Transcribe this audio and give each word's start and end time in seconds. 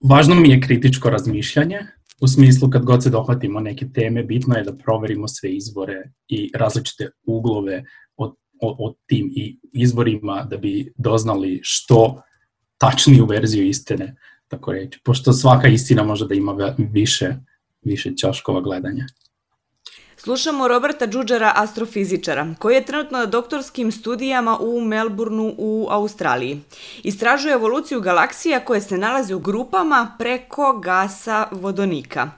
važno 0.00 0.34
mi 0.34 0.50
je 0.50 0.60
kritičko 0.60 1.10
razmišljanje, 1.10 1.78
u 2.20 2.28
smislu 2.28 2.70
kad 2.70 2.84
god 2.84 3.02
se 3.02 3.10
dohvatimo 3.10 3.60
neke 3.60 3.88
teme, 3.94 4.22
bitno 4.22 4.56
je 4.56 4.62
da 4.62 4.76
proverimo 4.76 5.28
sve 5.28 5.52
izvore 5.52 6.10
i 6.28 6.50
različite 6.54 7.10
uglove 7.26 7.84
od, 8.16 8.34
od, 8.60 8.76
od 8.78 8.94
tim 9.06 9.30
i 9.36 9.58
izvorima 9.72 10.46
da 10.50 10.56
bi 10.56 10.92
doznali 10.96 11.60
što 11.62 12.22
tačniju 12.78 13.26
verziju 13.26 13.66
istine, 13.66 14.16
tako 14.48 14.72
reći, 14.72 15.00
pošto 15.04 15.32
svaka 15.32 15.68
istina 15.68 16.02
može 16.02 16.26
da 16.26 16.34
ima 16.34 16.74
više, 16.78 17.34
više 17.82 18.14
ćoškova 18.16 18.60
gledanja. 18.60 19.06
Slušamo 20.20 20.68
Roberta 20.68 21.06
Džuđara, 21.06 21.52
astrofizičara, 21.54 22.54
koji 22.58 22.74
je 22.74 22.84
trenutno 22.84 23.18
na 23.18 23.26
doktorskim 23.26 23.92
studijama 23.92 24.58
u 24.60 24.80
Melbourneu 24.80 25.54
u 25.58 25.86
Australiji. 25.90 26.60
Istražuje 27.02 27.54
evoluciju 27.54 28.00
galaksija 28.00 28.60
koje 28.60 28.80
se 28.80 28.98
nalaze 28.98 29.34
u 29.34 29.38
grupama 29.38 30.16
preko 30.18 30.78
gasa 30.78 31.48
vodonika. 31.50 32.30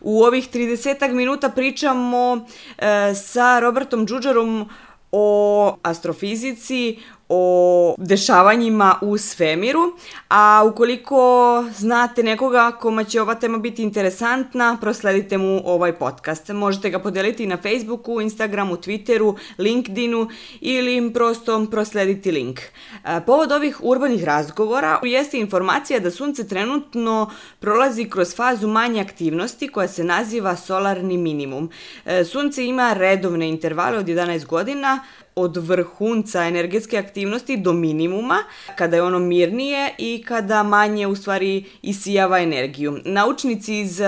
U 0.00 0.22
ovih 0.22 0.50
30 0.50 1.12
minuta 1.12 1.48
pričamo 1.48 2.46
e, 2.78 3.14
sa 3.14 3.60
Robertom 3.60 4.06
Džuđarom 4.06 4.68
o 5.12 5.76
astrofizici, 5.82 6.98
o 7.34 7.94
dešavanjima 7.98 8.98
u 9.00 9.18
svemiru, 9.18 9.80
a 10.28 10.64
ukoliko 10.72 11.64
znate 11.76 12.22
nekoga 12.22 12.72
koma 12.80 13.04
će 13.04 13.20
ova 13.20 13.34
tema 13.34 13.58
biti 13.58 13.82
interesantna, 13.82 14.78
prosledite 14.80 15.38
mu 15.38 15.62
ovaj 15.64 15.92
podcast. 15.92 16.48
Možete 16.48 16.90
ga 16.90 16.98
podeliti 16.98 17.46
na 17.46 17.56
Facebooku, 17.56 18.20
Instagramu, 18.20 18.76
Twitteru, 18.76 19.36
LinkedInu 19.58 20.28
ili 20.60 20.96
im 20.96 21.12
prosto 21.12 21.66
proslediti 21.70 22.30
link. 22.30 22.60
E, 22.60 23.20
povod 23.26 23.52
ovih 23.52 23.78
urbanih 23.82 24.24
razgovora 24.24 25.00
jeste 25.02 25.38
informacija 25.38 26.00
da 26.00 26.10
sunce 26.10 26.48
trenutno 26.48 27.30
prolazi 27.60 28.04
kroz 28.10 28.36
fazu 28.36 28.68
manje 28.68 29.00
aktivnosti 29.00 29.68
koja 29.68 29.88
se 29.88 30.04
naziva 30.04 30.56
solarni 30.56 31.18
minimum. 31.18 31.70
E, 32.04 32.24
sunce 32.24 32.66
ima 32.66 32.92
redovne 32.92 33.48
intervale 33.48 33.98
od 33.98 34.06
11 34.06 34.46
godina, 34.46 35.04
od 35.34 35.56
vrhunca 35.56 36.44
energetske 36.44 36.98
aktivnosti 36.98 37.56
do 37.56 37.72
minimuma, 37.72 38.38
kada 38.76 38.96
je 38.96 39.02
ono 39.02 39.18
mirnije 39.18 39.94
i 39.98 40.24
kada 40.28 40.62
manje 40.62 41.06
u 41.06 41.16
stvari 41.16 41.64
isijava 41.82 42.38
energiju. 42.38 42.98
Naučnici 43.04 43.80
iz 43.80 44.00
uh, 44.00 44.06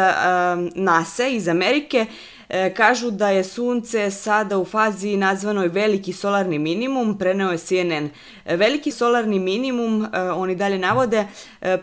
NASA 0.74 1.26
iz 1.26 1.48
Amerike 1.48 2.06
uh, 2.06 2.54
kažu 2.76 3.10
da 3.10 3.28
je 3.28 3.44
sunce 3.44 4.10
sada 4.10 4.58
u 4.58 4.64
fazi 4.64 5.16
nazvanoj 5.16 5.68
veliki 5.68 6.12
solarni 6.12 6.58
minimum, 6.58 7.18
preneo 7.18 7.52
je 7.52 7.58
CNN. 7.58 8.10
Veliki 8.44 8.90
solarni 8.90 9.38
minimum, 9.38 10.00
uh, 10.00 10.08
oni 10.36 10.54
dalje 10.54 10.78
navode, 10.78 11.26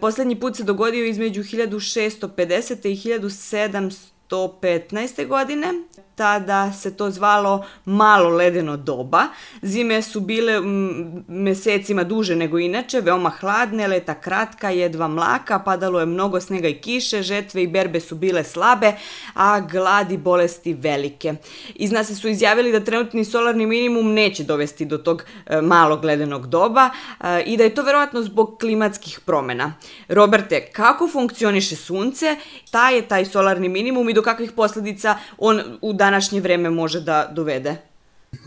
poslednji 0.01 0.35
put 0.39 0.55
se 0.55 0.63
dogodio 0.63 1.05
između 1.05 1.43
1650. 1.43 2.89
i 2.89 2.95
1715. 4.31 5.27
godine 5.27 5.73
tada 6.21 6.71
se 6.73 6.97
to 6.97 7.09
zvalo 7.11 7.65
malo 7.85 8.29
ledeno 8.29 8.77
doba. 8.77 9.27
Zime 9.61 10.01
su 10.01 10.19
bile 10.19 10.61
mesecima 11.27 12.03
duže 12.03 12.35
nego 12.35 12.59
inače, 12.59 13.01
veoma 13.01 13.29
hladne, 13.29 13.87
leta 13.87 14.13
kratka, 14.13 14.69
jedva 14.69 15.07
mlaka, 15.07 15.59
padalo 15.59 15.99
je 15.99 16.05
mnogo 16.05 16.41
snega 16.41 16.67
i 16.67 16.77
kiše, 16.81 17.23
žetve 17.23 17.63
i 17.63 17.67
berbe 17.67 17.99
su 17.99 18.15
bile 18.15 18.43
slabe, 18.43 18.93
a 19.33 19.59
glad 19.59 20.11
i 20.11 20.17
bolesti 20.17 20.73
velike. 20.73 21.33
Iz 21.75 21.91
nas 21.91 22.19
su 22.21 22.29
izjavili 22.29 22.71
da 22.71 22.79
trenutni 22.79 23.25
solarni 23.25 23.65
minimum 23.65 24.13
neće 24.13 24.43
dovesti 24.43 24.85
do 24.85 24.97
tog 24.97 25.23
e, 25.45 25.61
malog 25.61 26.03
ledenog 26.03 26.47
doba 26.47 26.89
e, 26.89 27.43
i 27.45 27.57
da 27.57 27.63
je 27.63 27.75
to 27.75 27.83
verovatno 27.83 28.21
zbog 28.21 28.57
klimatskih 28.59 29.19
promena. 29.25 29.73
Roberte, 30.07 30.65
kako 30.71 31.07
funkcioniše 31.07 31.75
sunce, 31.75 32.35
šta 32.65 32.89
je 32.89 33.01
taj 33.01 33.25
solarni 33.25 33.69
minimum 33.69 34.09
i 34.09 34.13
do 34.13 34.20
kakvih 34.21 34.51
posledica 34.55 35.15
on 35.37 35.61
u 35.81 35.93
današnje 35.93 36.41
vreme 36.41 36.69
može 36.69 37.01
da 37.01 37.31
dovede? 37.35 37.75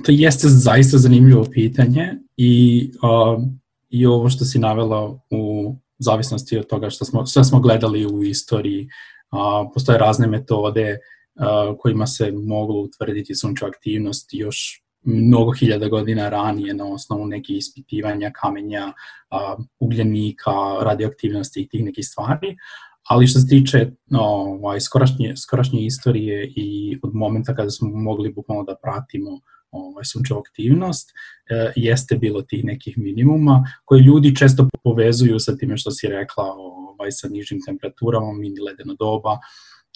To 0.05 0.13
jeste 0.13 0.49
zaista 0.49 0.99
zanimljivo 0.99 1.45
pitanje 1.53 2.15
i, 2.37 2.91
uh, 3.03 3.43
i 3.91 4.07
ovo 4.07 4.31
što 4.31 4.45
si 4.45 4.59
navela 4.59 5.19
u 5.31 5.75
zavisnosti 5.99 6.59
od 6.59 6.67
toga 6.67 6.91
što 6.91 7.05
smo, 7.05 7.27
što 7.27 7.45
smo 7.45 7.61
gledali 7.61 8.07
u 8.07 8.23
istoriji, 8.23 8.89
uh, 9.33 9.71
postoje 9.75 9.99
razne 9.99 10.27
metode 10.27 10.99
uh, 11.35 11.77
kojima 11.79 12.07
se 12.07 12.33
moglo 12.33 12.81
utvrditi 12.81 13.35
sunčeva 13.35 13.69
aktivnost 13.69 14.29
još 14.33 14.85
mnogo 15.05 15.53
hiljada 15.53 15.89
godina 15.89 16.29
ranije 16.29 16.75
na 16.75 16.87
osnovu 16.87 17.27
nekih 17.27 17.57
ispitivanja 17.57 18.31
kamenja, 18.31 18.93
ugljenika, 19.79 20.51
radioaktivnosti 20.81 21.61
i 21.61 21.69
tih 21.69 21.85
nekih 21.85 22.07
stvari, 22.07 22.57
ali 23.09 23.27
što 23.27 23.41
se 23.41 23.47
tiče 23.47 23.91
ovaj, 24.11 24.81
skorašnje, 24.81 25.37
skorašnje 25.37 25.81
istorije 25.81 26.53
i 26.57 26.99
od 27.03 27.15
momenta 27.15 27.55
kada 27.55 27.71
smo 27.71 27.89
mogli 27.91 28.33
bukvalno 28.33 28.65
da 28.65 28.77
pratimo 28.83 29.41
ovaj, 29.71 30.05
sunčevu 30.05 30.41
aktivnost, 30.41 31.11
e, 31.51 31.73
jeste 31.77 32.17
bilo 32.17 32.43
tih 32.43 32.65
nekih 32.65 32.99
minimuma 32.99 33.65
koje 33.85 34.01
ljudi 34.01 34.37
često 34.37 34.69
povezuju 34.85 35.39
sa 35.39 35.57
time 35.57 35.77
što 35.77 35.91
si 35.91 36.09
rekla 36.09 36.45
ovaj, 36.45 37.13
sa 37.13 37.29
nižim 37.29 37.61
temperaturama, 37.67 38.33
mini 38.33 38.61
ledeno 38.61 38.95
doba 38.99 39.39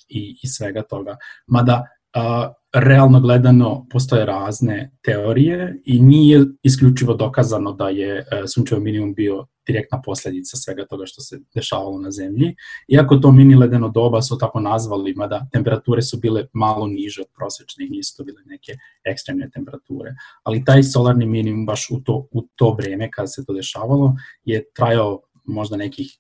i, 0.09 0.37
i 0.43 0.49
svega 0.49 0.83
toga. 0.83 1.17
Mada 1.47 1.85
realno 2.73 3.21
gledano 3.21 3.87
postoje 3.91 4.27
razne 4.27 4.91
teorije 5.03 5.83
i 5.85 6.01
nije 6.03 6.47
isključivo 6.63 7.15
dokazano 7.15 7.73
da 7.73 7.89
je 7.89 8.19
e, 8.19 8.25
sunčevo 8.55 8.81
minimum 8.81 9.15
bio 9.15 9.47
direktna 9.67 10.03
posledica 10.05 10.57
svega 10.57 10.87
toga 10.87 11.07
što 11.07 11.21
se 11.21 11.41
dešavalo 11.55 11.99
na 11.99 12.11
zemlji. 12.11 12.55
Iako 12.89 13.17
to 13.17 13.33
mini 13.33 13.55
ledeno 13.55 13.89
doba 13.89 14.23
su 14.23 14.39
tako 14.39 14.61
nazvali, 14.61 15.15
mada 15.15 15.47
temperature 15.53 16.03
su 16.03 16.19
bile 16.19 16.47
malo 16.53 16.87
niže 16.87 17.21
od 17.21 17.29
prosečne 17.37 17.87
i 17.87 17.91
nisu 17.91 18.17
to 18.17 18.25
bile 18.25 18.43
neke 18.47 18.73
ekstremne 19.05 19.51
temperature. 19.51 20.15
Ali 20.43 20.65
taj 20.65 20.83
solarni 20.83 21.27
minimum 21.27 21.67
baš 21.67 21.91
u 21.91 22.01
to, 22.01 22.29
u 22.31 22.49
to 22.57 22.75
vreme 22.79 23.11
kada 23.11 23.27
se 23.27 23.45
to 23.47 23.53
dešavalo 23.53 24.17
je 24.45 24.65
trajao 24.75 25.21
možda 25.45 25.77
nekih 25.77 26.19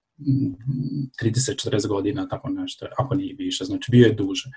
30-40 1.22 1.88
godina, 1.88 2.28
tako 2.28 2.48
nešto, 2.48 2.86
ako 2.98 3.14
nije 3.14 3.34
više, 3.38 3.64
znači 3.64 3.90
bio 3.90 4.06
je 4.06 4.12
duže. 4.12 4.50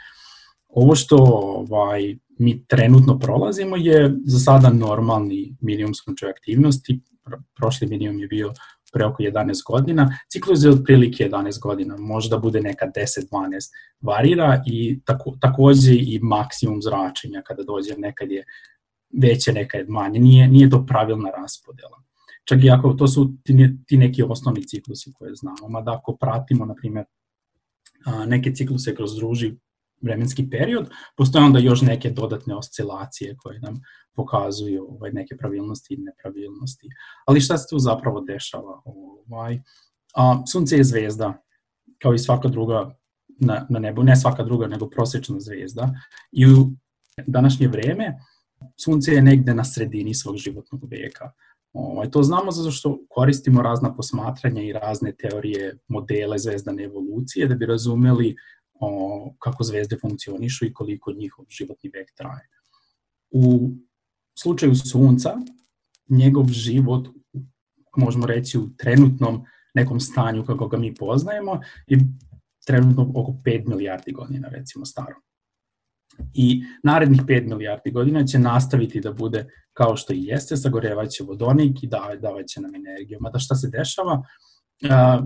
Ovo 0.73 0.95
što 0.95 1.15
ovaj, 1.17 2.17
mi 2.39 2.65
trenutno 2.67 3.19
prolazimo 3.19 3.75
je 3.75 4.15
za 4.25 4.39
sada 4.39 4.69
normalni 4.69 5.55
minimum 5.61 5.93
sunčeve 5.93 6.31
aktivnosti. 6.31 7.01
Prošli 7.55 7.87
minimum 7.87 8.19
je 8.19 8.27
bio 8.27 8.53
pre 8.93 9.05
oko 9.05 9.23
11 9.23 9.63
godina. 9.67 10.17
Ciklus 10.31 10.63
je 10.63 10.69
otprilike 10.69 11.29
11 11.29 11.59
godina, 11.61 11.97
možda 11.97 12.37
bude 12.37 12.61
neka 12.61 12.85
10-12 12.85 13.27
varira 14.01 14.63
i 14.67 14.99
tako, 15.05 15.37
takođe 15.41 15.95
i 15.95 16.19
maksimum 16.23 16.81
zračenja 16.81 17.41
kada 17.41 17.63
dođe 17.63 17.95
nekad 17.97 18.31
je 18.31 18.43
veće, 19.21 19.53
nekad 19.53 19.89
manje. 19.89 20.19
Nije, 20.19 20.47
nije 20.47 20.69
to 20.69 20.85
pravilna 20.85 21.29
raspodela. 21.29 22.03
Čak 22.43 22.63
i 22.63 22.69
ako 22.69 22.93
to 22.93 23.07
su 23.07 23.33
ti, 23.43 23.69
ti 23.87 23.97
neki 23.97 24.23
osnovni 24.23 24.67
ciklusi 24.67 25.13
koje 25.13 25.35
znamo, 25.35 25.69
mada 25.69 25.93
ako 25.93 26.15
pratimo, 26.15 26.65
na 26.65 26.75
primjer, 26.75 27.05
neke 28.27 28.51
cikluse 28.51 28.95
kroz 28.95 29.15
druži 29.15 29.55
vremenski 30.01 30.49
period, 30.49 30.89
postoje 31.17 31.45
onda 31.45 31.59
još 31.59 31.81
neke 31.81 32.09
dodatne 32.09 32.55
oscilacije 32.55 33.37
koje 33.37 33.59
nam 33.59 33.81
pokazuju 34.15 34.87
ovaj, 34.89 35.11
neke 35.11 35.37
pravilnosti 35.37 35.93
i 35.93 35.97
nepravilnosti. 35.97 36.89
Ali 37.25 37.41
šta 37.41 37.57
se 37.57 37.67
tu 37.69 37.79
zapravo 37.79 38.21
dešava? 38.21 38.81
Ovaj, 38.85 39.59
a, 40.15 40.43
sunce 40.51 40.77
je 40.77 40.83
zvezda, 40.83 41.43
kao 42.01 42.13
i 42.13 42.19
svaka 42.19 42.47
druga 42.47 42.95
na, 43.27 43.65
na 43.69 43.79
nebu, 43.79 44.03
ne 44.03 44.15
svaka 44.15 44.43
druga, 44.43 44.67
nego 44.67 44.89
prosečna 44.89 45.39
zvezda. 45.39 45.93
I 46.31 46.45
u 46.45 46.71
današnje 47.27 47.67
vreme 47.67 48.17
sunce 48.77 49.11
je 49.11 49.21
negde 49.21 49.53
na 49.53 49.63
sredini 49.63 50.13
svog 50.13 50.37
životnog 50.37 50.83
veka. 50.91 51.31
Ovaj, 51.73 52.11
to 52.11 52.23
znamo 52.23 52.51
zato 52.51 52.71
što 52.71 52.99
koristimo 53.09 53.61
razna 53.61 53.95
posmatranja 53.95 54.61
i 54.61 54.73
razne 54.73 55.15
teorije, 55.15 55.77
modele 55.87 56.39
zvezdane 56.39 56.83
evolucije 56.83 57.47
da 57.47 57.55
bi 57.55 57.65
razumeli 57.65 58.35
o, 58.81 59.33
kako 59.39 59.63
zvezde 59.63 59.97
funkcionišu 60.01 60.65
i 60.65 60.73
koliko 60.73 61.11
njihov 61.11 61.45
životni 61.49 61.91
vek 61.93 62.11
traje. 62.15 62.47
U 63.31 63.71
slučaju 64.39 64.75
Sunca, 64.75 65.37
njegov 66.09 66.47
život, 66.47 67.07
možemo 67.97 68.25
reći 68.25 68.57
u 68.57 68.69
trenutnom 68.77 69.45
nekom 69.73 69.99
stanju 69.99 70.45
kako 70.45 70.67
ga 70.67 70.77
mi 70.77 70.95
poznajemo, 70.95 71.59
je 71.87 71.99
trenutno 72.65 73.11
oko 73.15 73.31
5 73.31 73.67
milijardi 73.67 74.11
godina, 74.11 74.49
recimo, 74.49 74.85
staro. 74.85 75.15
I 76.33 76.63
narednih 76.83 77.21
5 77.21 77.47
milijardi 77.47 77.91
godina 77.91 78.25
će 78.25 78.39
nastaviti 78.39 79.01
da 79.01 79.13
bude 79.13 79.47
kao 79.73 79.97
što 79.97 80.13
i 80.13 80.25
jeste, 80.25 80.57
sagorevaće 80.57 81.23
vodonik 81.23 81.83
i 81.83 81.89
davaće 82.21 82.61
nam 82.61 82.75
energiju. 82.75 83.17
Mada 83.21 83.39
šta 83.39 83.55
se 83.55 83.69
dešava, 83.69 84.13
uh, 84.83 85.25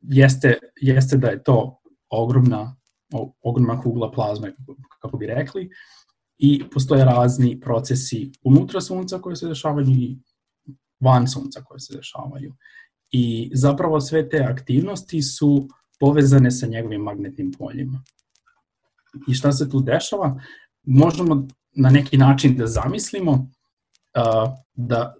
jeste, 0.00 0.58
jeste 0.80 1.16
da 1.16 1.28
je 1.28 1.42
to 1.42 1.81
ogromna, 2.12 2.76
ogromna 3.42 3.80
kugla 3.80 4.10
plazme, 4.10 4.56
kako 5.00 5.16
bi 5.16 5.26
rekli, 5.26 5.70
i 6.38 6.62
postoje 6.70 7.04
razni 7.04 7.60
procesi 7.60 8.32
unutra 8.42 8.80
sunca 8.80 9.18
koje 9.18 9.36
se 9.36 9.48
dešavaju 9.48 9.86
i 9.88 10.18
van 11.00 11.28
sunca 11.28 11.62
koje 11.62 11.80
se 11.80 11.96
dešavaju. 11.96 12.54
I 13.10 13.50
zapravo 13.54 14.00
sve 14.00 14.28
te 14.28 14.38
aktivnosti 14.38 15.22
su 15.22 15.68
povezane 16.00 16.50
sa 16.50 16.66
njegovim 16.66 17.00
magnetnim 17.00 17.52
poljima. 17.58 18.02
I 19.28 19.34
šta 19.34 19.52
se 19.52 19.70
tu 19.70 19.80
dešava? 19.80 20.40
Možemo 20.82 21.46
na 21.72 21.90
neki 21.90 22.16
način 22.16 22.56
da 22.56 22.66
zamislimo 22.66 23.32
uh, 23.32 24.52
da 24.74 25.14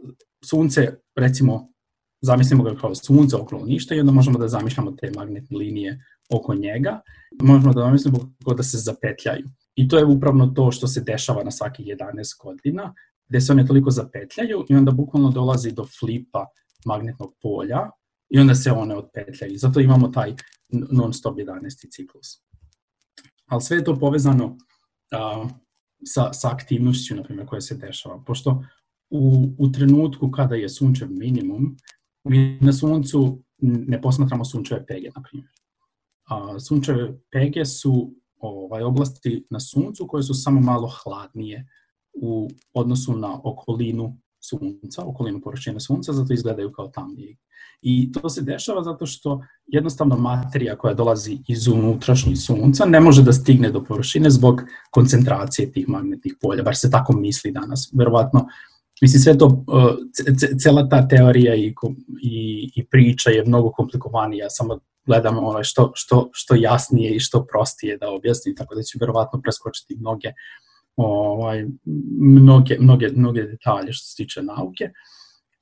sunce, 0.45 0.95
recimo, 1.17 1.69
zamislimo 2.21 2.65
ga 2.65 2.75
kao 2.75 2.95
sunce 2.95 3.37
okolo 3.37 3.65
ništa 3.65 3.95
i 3.95 4.01
onda 4.01 4.13
možemo 4.13 4.39
da 4.39 4.49
zamišljamo 4.49 4.91
te 4.91 5.13
magnetne 5.17 5.59
linije 5.59 6.05
oko 6.31 6.55
njega. 6.55 7.01
Možemo 7.43 7.73
da 7.73 7.81
zamislimo 7.81 8.19
kako 8.39 8.55
da 8.55 8.63
se 8.63 8.79
zapetljaju. 8.79 9.49
I 9.75 9.89
to 9.89 9.99
je 9.99 10.05
upravno 10.05 10.47
to 10.47 10.73
što 10.73 10.87
se 10.87 11.01
dešava 11.01 11.45
na 11.45 11.51
svaki 11.51 11.85
11 11.85 12.43
godina, 12.43 12.95
gde 13.29 13.41
se 13.41 13.53
one 13.53 13.67
toliko 13.67 13.91
zapetljaju 13.91 14.65
i 14.69 14.75
onda 14.75 14.93
bukvalno 14.93 15.31
dolazi 15.31 15.73
do 15.73 15.87
flipa 16.01 16.47
magnetnog 16.87 17.35
polja 17.43 17.91
i 18.31 18.39
onda 18.39 18.55
se 18.55 18.73
one 18.73 18.97
otpetljaju. 18.97 19.59
Zato 19.59 19.81
imamo 19.81 20.09
taj 20.09 20.35
non-stop 20.69 21.39
11. 21.39 21.91
ciklus. 21.91 22.27
Ali 23.47 23.63
sve 23.63 23.77
je 23.77 23.85
to 23.85 23.99
povezano 23.99 24.47
uh, 24.47 25.51
sa, 26.05 26.33
sa 26.33 26.51
aktivnošću, 26.51 27.15
na 27.15 27.23
primjer, 27.23 27.47
koja 27.47 27.61
se 27.61 27.75
dešava. 27.75 28.23
Pošto 28.27 28.65
u, 29.11 29.55
u 29.59 29.73
trenutku 29.73 30.31
kada 30.31 30.55
je 30.55 30.69
sunčev 30.69 31.09
minimum, 31.11 31.77
mi 32.25 32.59
na 32.61 32.73
suncu 32.73 33.43
ne 33.63 34.03
posmatramo 34.03 34.45
sunčeve 34.45 34.87
pege, 34.87 35.11
na 35.17 35.23
primjer. 35.23 35.51
A, 36.25 36.61
sunčeve 36.61 37.19
pege 37.31 37.65
su 37.65 38.15
ovaj, 38.39 38.83
oblasti 38.83 39.47
na 39.51 39.61
suncu 39.61 40.07
koje 40.07 40.23
su 40.23 40.35
samo 40.35 40.61
malo 40.61 40.91
hladnije 41.03 41.69
u 42.23 42.49
odnosu 42.75 43.17
na 43.17 43.41
okolinu 43.45 44.19
sunca, 44.41 45.05
okolinu 45.05 45.41
površine 45.41 45.81
sunca, 45.81 46.13
zato 46.13 46.33
izgledaju 46.33 46.73
kao 46.73 46.89
tamnije. 46.89 47.37
I 47.83 48.13
to 48.13 48.29
se 48.29 48.43
dešava 48.43 48.83
zato 48.83 49.07
što 49.07 49.43
jednostavno 49.67 50.17
materija 50.17 50.77
koja 50.77 50.95
dolazi 50.95 51.39
iz 51.49 51.69
unutrašnjih 51.69 52.41
sunca 52.41 52.85
ne 52.85 53.01
može 53.01 53.23
da 53.23 53.33
stigne 53.33 53.71
do 53.71 53.85
površine 53.85 54.31
zbog 54.31 54.63
koncentracije 54.91 55.73
tih 55.73 55.89
magnetnih 55.89 56.35
polja, 56.41 56.63
bar 56.63 56.77
se 56.77 56.91
tako 56.91 57.13
misli 57.13 57.53
danas. 57.53 57.91
Verovatno, 57.99 58.47
mislim 59.01 59.23
sve 59.23 59.39
to, 59.39 59.47
uh, 59.47 59.85
cela 60.63 60.89
ta 60.89 61.09
teorija 61.09 61.55
i, 61.55 61.75
i, 62.23 62.71
i 62.75 62.87
priča 62.87 63.31
je 63.31 63.45
mnogo 63.45 63.71
komplikovanija, 63.71 64.51
samo 64.51 64.79
gledam 65.07 65.39
ono 65.39 65.65
što, 65.65 65.93
što, 65.95 66.31
što 66.33 66.55
jasnije 66.55 67.17
i 67.17 67.21
što 67.21 67.47
prostije 67.47 67.97
da 67.97 68.11
objasnim, 68.11 68.57
tako 68.57 68.75
da 68.75 68.83
ću 68.83 68.99
verovatno 69.01 69.41
preskočiti 69.43 69.97
mnoge 69.97 70.29
ovaj, 70.97 71.67
mnoge, 72.21 72.77
mnoge, 72.81 73.09
mnoge 73.17 73.43
detalje 73.43 73.93
što 73.93 74.05
se 74.05 74.17
tiče 74.17 74.43
nauke, 74.43 74.91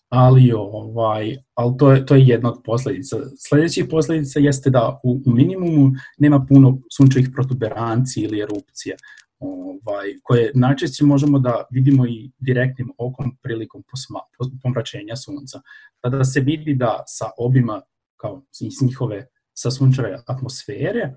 ali, 0.09 0.53
ovaj, 0.53 1.37
ali 1.55 1.77
to, 1.79 1.93
je, 1.93 2.07
to 2.07 2.15
je 2.15 2.27
jedna 2.27 2.53
od 2.53 2.61
posledica. 2.65 3.17
Sledeća 3.39 3.85
posledica 3.91 4.41
jeste 4.41 4.71
da 4.71 5.01
u, 5.05 5.23
u 5.27 5.31
minimumu 5.31 5.91
nema 6.19 6.47
puno 6.49 6.79
sunčevih 6.97 7.29
protuberanci 7.35 8.21
ili 8.21 8.41
erupcija, 8.41 8.97
ovaj, 9.39 10.07
koje 10.23 10.53
najčešće 10.55 11.05
možemo 11.05 11.39
da 11.39 11.65
vidimo 11.71 12.07
i 12.07 12.31
direktnim 12.39 12.93
okom 12.99 13.37
prilikom 13.43 13.83
posma, 13.91 14.21
pomračenja 14.63 15.17
sunca. 15.17 15.61
Tada 16.01 16.25
se 16.25 16.41
vidi 16.41 16.75
da 16.75 17.03
sa 17.07 17.31
obima, 17.39 17.81
kao 18.21 18.43
iz 18.61 18.83
njihove, 18.83 19.27
sa 19.55 19.71
sunčeve 19.71 20.23
atmosfere, 20.27 21.15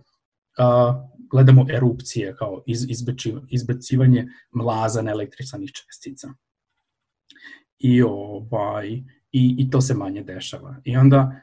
a, 0.58 1.08
gledamo 1.32 1.66
erupcije 1.70 2.36
kao 2.36 2.64
iz, 2.68 2.86
izbacivanje 3.50 4.28
mlaza 4.52 5.04
električanih 5.10 5.72
čestica. 5.72 6.34
I, 7.80 8.02
ovaj, 8.02 8.90
i, 9.32 9.56
I 9.58 9.70
to 9.70 9.82
se 9.82 9.94
manje 9.94 10.24
dešava. 10.24 10.76
I 10.84 10.98
onda 10.98 11.42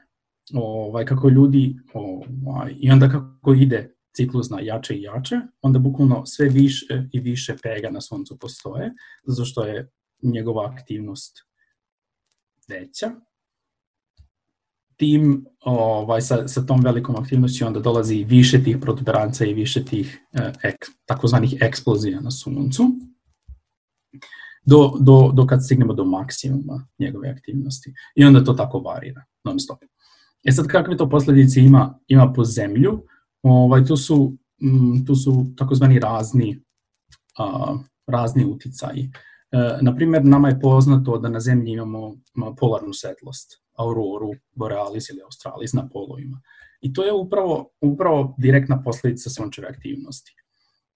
ovaj, 0.55 1.05
kako 1.05 1.29
ljudi, 1.29 1.77
ovaj, 1.95 2.75
i 2.79 2.91
onda 2.91 3.09
kako 3.09 3.55
ide 3.55 3.95
ciklus 4.17 4.51
na 4.51 4.61
jače 4.61 4.95
i 4.95 5.03
jače, 5.03 5.37
onda 5.63 5.79
bukvalno 5.79 6.27
sve 6.27 6.49
više 6.49 7.09
i 7.13 7.21
više 7.21 7.57
pega 7.63 7.91
na 7.91 8.01
suncu 8.01 8.39
postoje, 8.39 8.93
zato 9.25 9.45
što 9.45 9.65
je 9.65 9.91
njegova 10.23 10.73
aktivnost 10.73 11.39
veća 12.69 13.11
tim 15.01 15.47
ovaj, 15.65 16.21
sa, 16.21 16.49
sa 16.49 16.67
tom 16.67 16.81
velikom 16.85 17.17
aktivnošću 17.17 17.67
onda 17.67 17.81
dolazi 17.81 18.25
više 18.25 18.65
tih 18.65 18.79
protuberanca 18.81 19.45
i 19.45 19.55
više 19.55 19.85
tih 19.85 20.19
eh, 20.33 20.53
ek, 20.63 20.85
takozvanih 21.07 21.55
eksplozija 21.61 22.21
na 22.21 22.31
suncu 22.31 22.85
do, 24.67 24.93
do, 25.01 25.31
do 25.35 25.47
kad 25.47 25.65
stignemo 25.65 25.95
do 25.95 26.05
maksimuma 26.05 26.87
njegove 26.99 27.29
aktivnosti. 27.29 27.95
I 28.15 28.25
onda 28.25 28.45
to 28.45 28.53
tako 28.53 28.79
varira 28.79 29.25
non 29.45 29.61
stop. 29.61 29.79
E 30.45 30.53
sad 30.53 30.67
kakve 30.67 30.97
to 30.97 31.09
posledice 31.09 31.61
ima, 31.61 31.99
ima 32.09 32.33
po 32.33 32.45
zemlju? 32.45 33.03
Ovaj, 33.43 33.85
tu, 33.85 33.97
su, 33.97 34.37
m, 34.63 35.07
tu 35.07 35.15
su 35.15 35.47
takozvani 35.57 35.99
razni, 35.99 36.63
a, 37.39 37.77
razni 38.07 38.45
uticaji. 38.45 39.11
E, 39.53 39.79
naprimer, 39.83 40.25
nama 40.25 40.49
je 40.49 40.61
poznato 40.61 41.19
da 41.19 41.29
na 41.29 41.41
zemlji 41.41 41.73
imamo 41.73 42.17
polarnu 42.57 42.93
svetlost 42.93 43.63
auroru 43.77 44.31
borealis 44.53 45.11
ili 45.11 45.23
australis 45.23 45.73
na 45.73 45.89
polovima. 45.89 46.41
I 46.81 46.93
to 46.93 47.05
je 47.05 47.13
upravo, 47.13 47.71
upravo 47.81 48.35
direktna 48.39 48.83
posledica 48.83 49.31
sunčeve 49.31 49.69
aktivnosti. 49.69 50.33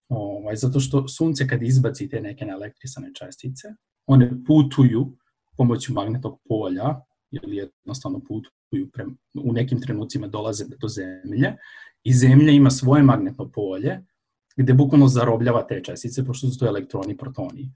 Ovaj, 0.09 0.56
zato 0.56 0.81
što 0.81 1.09
sunce 1.09 1.49
kad 1.49 1.62
izbaci 1.62 2.09
te 2.09 2.21
neke 2.21 2.45
neelektrisane 2.45 3.11
čestice, 3.15 3.69
one 4.06 4.31
putuju 4.47 5.17
pomoću 5.56 5.93
magnetnog 5.93 6.41
polja 6.49 7.01
ili 7.31 7.56
jednostavno 7.56 8.21
putuju 8.21 8.91
pre, 8.93 9.05
u 9.45 9.53
nekim 9.53 9.81
trenucima 9.81 10.27
dolaze 10.27 10.65
do 10.81 10.89
zemlje 10.89 11.56
i 12.03 12.15
zemlja 12.15 12.53
ima 12.53 12.71
svoje 12.71 13.03
magnetno 13.03 13.51
polje 13.51 14.01
gde 14.56 14.75
bukvalno 14.75 15.09
zarobljava 15.09 15.67
te 15.67 15.83
čestice 15.85 16.25
pošto 16.25 16.49
su 16.49 16.59
to 16.59 16.67
elektroni, 16.67 17.17
protoni. 17.17 17.73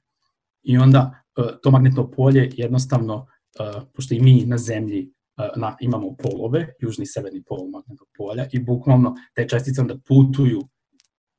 I 0.63 0.79
onda 0.79 1.23
e, 1.37 1.43
to 1.63 1.71
magnetno 1.71 2.11
polje 2.11 2.51
jednostavno 2.57 3.15
uh, 3.17 3.83
pošto 3.95 4.15
i 4.15 4.21
mi 4.21 4.45
na 4.47 4.59
zemlji 4.59 5.13
uh, 5.39 5.61
na, 5.61 5.77
imamo 5.81 6.17
polove, 6.17 6.75
južni 6.81 7.03
i 7.03 7.07
severni 7.07 7.43
pol 7.43 7.71
magnetnog 7.71 8.09
polja 8.17 8.49
i 8.53 8.59
bukvalno 8.59 9.15
te 9.35 9.49
čestice 9.49 9.81
onda 9.81 9.99
putuju 10.09 10.69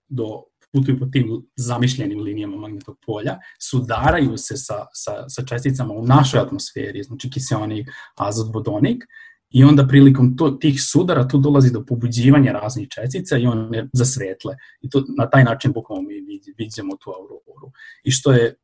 do 0.07 0.43
putuju 0.71 0.99
po 0.99 1.05
tim 1.05 1.49
zamišljenim 1.55 2.19
linijama 2.19 2.57
magnetnog 2.57 2.97
polja, 3.05 3.39
sudaraju 3.61 4.37
se 4.37 4.57
sa, 4.57 4.85
sa, 4.93 5.29
sa 5.29 5.45
česticama 5.45 5.93
u 5.93 6.05
našoj 6.05 6.39
atmosferi, 6.39 7.03
znači 7.03 7.29
kiseonik, 7.29 7.89
azot, 8.15 8.53
vodonik, 8.53 9.03
i 9.49 9.63
onda 9.63 9.87
prilikom 9.87 10.37
to, 10.37 10.51
tih 10.51 10.81
sudara 10.83 11.27
tu 11.27 11.37
dolazi 11.37 11.71
do 11.71 11.85
pobuđivanja 11.85 12.51
raznih 12.51 12.87
čestica 12.89 13.37
i 13.37 13.47
one 13.47 13.89
zasvetle. 13.93 14.55
I 14.81 14.89
to, 14.89 15.03
na 15.17 15.29
taj 15.29 15.43
način 15.43 15.71
bukvalno 15.71 16.01
mi 16.09 16.39
vidimo 16.57 16.95
tu 16.95 17.09
auroru. 17.09 17.48
I 18.03 18.11
što 18.11 18.31
je 18.31 18.55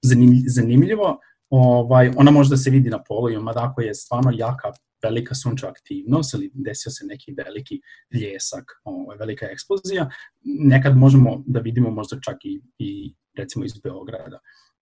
zanimljivo, 0.48 1.20
ovaj, 1.50 2.12
ona 2.18 2.32
može 2.32 2.50
da 2.50 2.58
se 2.58 2.70
vidi 2.70 2.90
na 2.90 3.04
polovima, 3.04 3.42
mada 3.42 3.64
ako 3.64 3.82
je 3.82 3.94
stvarno 3.94 4.32
jaka 4.34 4.72
velika 5.04 5.36
sunčeva 5.36 5.72
aktivnost 5.72 6.34
ili 6.34 6.52
desio 6.54 6.92
se 6.92 7.06
neki 7.06 7.34
veliki 7.38 7.82
ljesak, 8.14 8.64
ovaj, 8.84 9.18
velika 9.18 9.46
eksplozija, 9.46 10.10
nekad 10.44 10.98
možemo 10.98 11.44
da 11.48 11.60
vidimo 11.60 11.92
možda 11.92 12.20
čak 12.22 12.46
i, 12.46 12.62
i 12.78 13.16
recimo 13.38 13.66
iz 13.66 13.80
Beograda. 13.84 14.40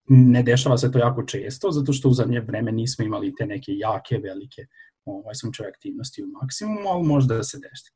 Ne 0.07 0.43
dešava 0.43 0.77
se 0.77 0.91
to 0.91 0.99
jako 0.99 1.23
često, 1.23 1.71
zato 1.71 1.93
što 1.93 2.09
u 2.09 2.13
zadnje 2.13 2.39
vreme 2.39 2.71
nismo 2.71 3.05
imali 3.05 3.35
te 3.35 3.45
neke 3.45 3.71
jake, 3.75 4.17
velike 4.17 4.65
ovaj, 5.05 5.35
sunčeve 5.35 5.69
aktivnosti 5.69 6.23
u 6.23 6.27
maksimumu, 6.27 6.89
ali 6.89 7.07
možda 7.07 7.35
da 7.35 7.43
se 7.43 7.59
desi. 7.59 7.91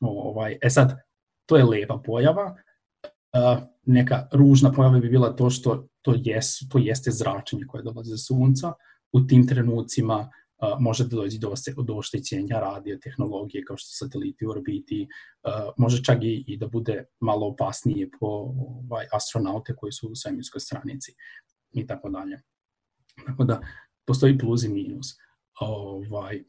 Ovaj, 0.00 0.58
e 0.62 0.70
sad, 0.70 0.96
to 1.46 1.56
je 1.56 1.64
lepa 1.64 2.02
pojava, 2.04 2.56
neka 3.86 4.28
ružna 4.32 4.72
pojava 4.72 4.98
bi 4.98 5.08
bila 5.08 5.36
to 5.36 5.50
što 5.50 5.88
to, 6.02 6.14
jesu, 6.24 6.68
to 6.68 6.78
jeste 6.78 7.10
zračenje 7.10 7.64
koje 7.68 7.82
dolazi 7.82 8.10
za 8.10 8.16
sunca. 8.16 8.72
U 9.12 9.20
tim 9.20 9.46
trenucima 9.46 10.30
može 10.80 11.04
da 11.04 11.16
dođe 11.16 11.38
do, 11.38 11.54
do 11.82 11.94
oštećenja 11.94 12.60
radiotehnologije 12.60 13.64
kao 13.64 13.76
što 13.76 13.88
sateliti 13.90 14.46
u 14.46 14.50
orbiti, 14.50 15.08
može 15.76 16.02
čak 16.04 16.22
i, 16.22 16.44
i 16.46 16.56
da 16.56 16.68
bude 16.68 17.04
malo 17.20 17.46
opasnije 17.46 18.10
po 18.20 18.26
ovaj, 18.26 19.06
astronaute 19.12 19.74
koji 19.76 19.92
su 19.92 20.08
u 20.08 20.14
svemirskoj 20.14 20.60
stranici 20.60 21.12
i 21.72 21.86
tako 21.86 22.10
dalje. 22.10 22.40
Tako 23.26 23.44
da 23.44 23.60
postoji 24.06 24.38
plus 24.38 24.64
i 24.64 24.68
minus. 24.68 25.06
Ovaj, 25.60 26.44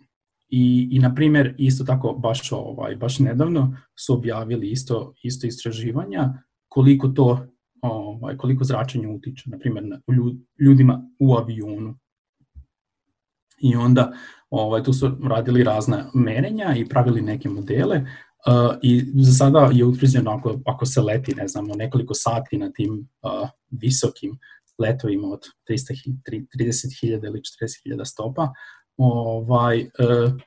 I, 0.49 0.87
i 0.91 0.99
na 0.99 1.15
primjer, 1.15 1.55
isto 1.57 1.83
tako, 1.83 2.13
baš, 2.13 2.51
ovaj, 2.51 2.95
baš 2.95 3.19
nedavno 3.19 3.77
su 4.05 4.13
objavili 4.13 4.71
isto, 4.71 5.13
isto 5.23 5.47
istraživanja 5.47 6.33
koliko 6.77 7.07
to 7.07 7.47
ovaj, 7.81 8.37
koliko 8.37 8.63
zračenje 8.63 9.07
utiče, 9.07 9.49
na 9.49 9.57
primjer, 9.59 9.85
na 9.85 9.99
ljudima 10.59 11.01
u 11.19 11.33
avionu. 11.33 11.97
I 13.61 13.75
onda 13.75 14.11
ovaj, 14.49 14.83
tu 14.83 14.93
su 14.93 15.17
radili 15.23 15.63
razna 15.63 16.11
merenja 16.13 16.75
i 16.75 16.85
pravili 16.85 17.21
neke 17.21 17.49
modele 17.49 17.97
uh, 17.97 18.75
i 18.81 19.05
za 19.15 19.31
sada 19.31 19.69
je 19.73 19.85
utvrđeno 19.85 20.31
ako, 20.31 20.59
ako 20.65 20.85
se 20.85 21.01
leti, 21.01 21.35
ne 21.35 21.47
znamo, 21.47 21.75
nekoliko 21.75 22.13
sati 22.13 22.57
na 22.57 22.71
tim 22.71 23.09
uh, 23.21 23.49
visokim 23.71 24.37
letovima 24.79 25.27
od 25.27 25.41
30.000 25.69 27.27
ili 27.27 27.41
40.000 27.41 28.05
stopa, 28.05 28.53
ovaj, 28.97 29.79
e, 29.79 29.87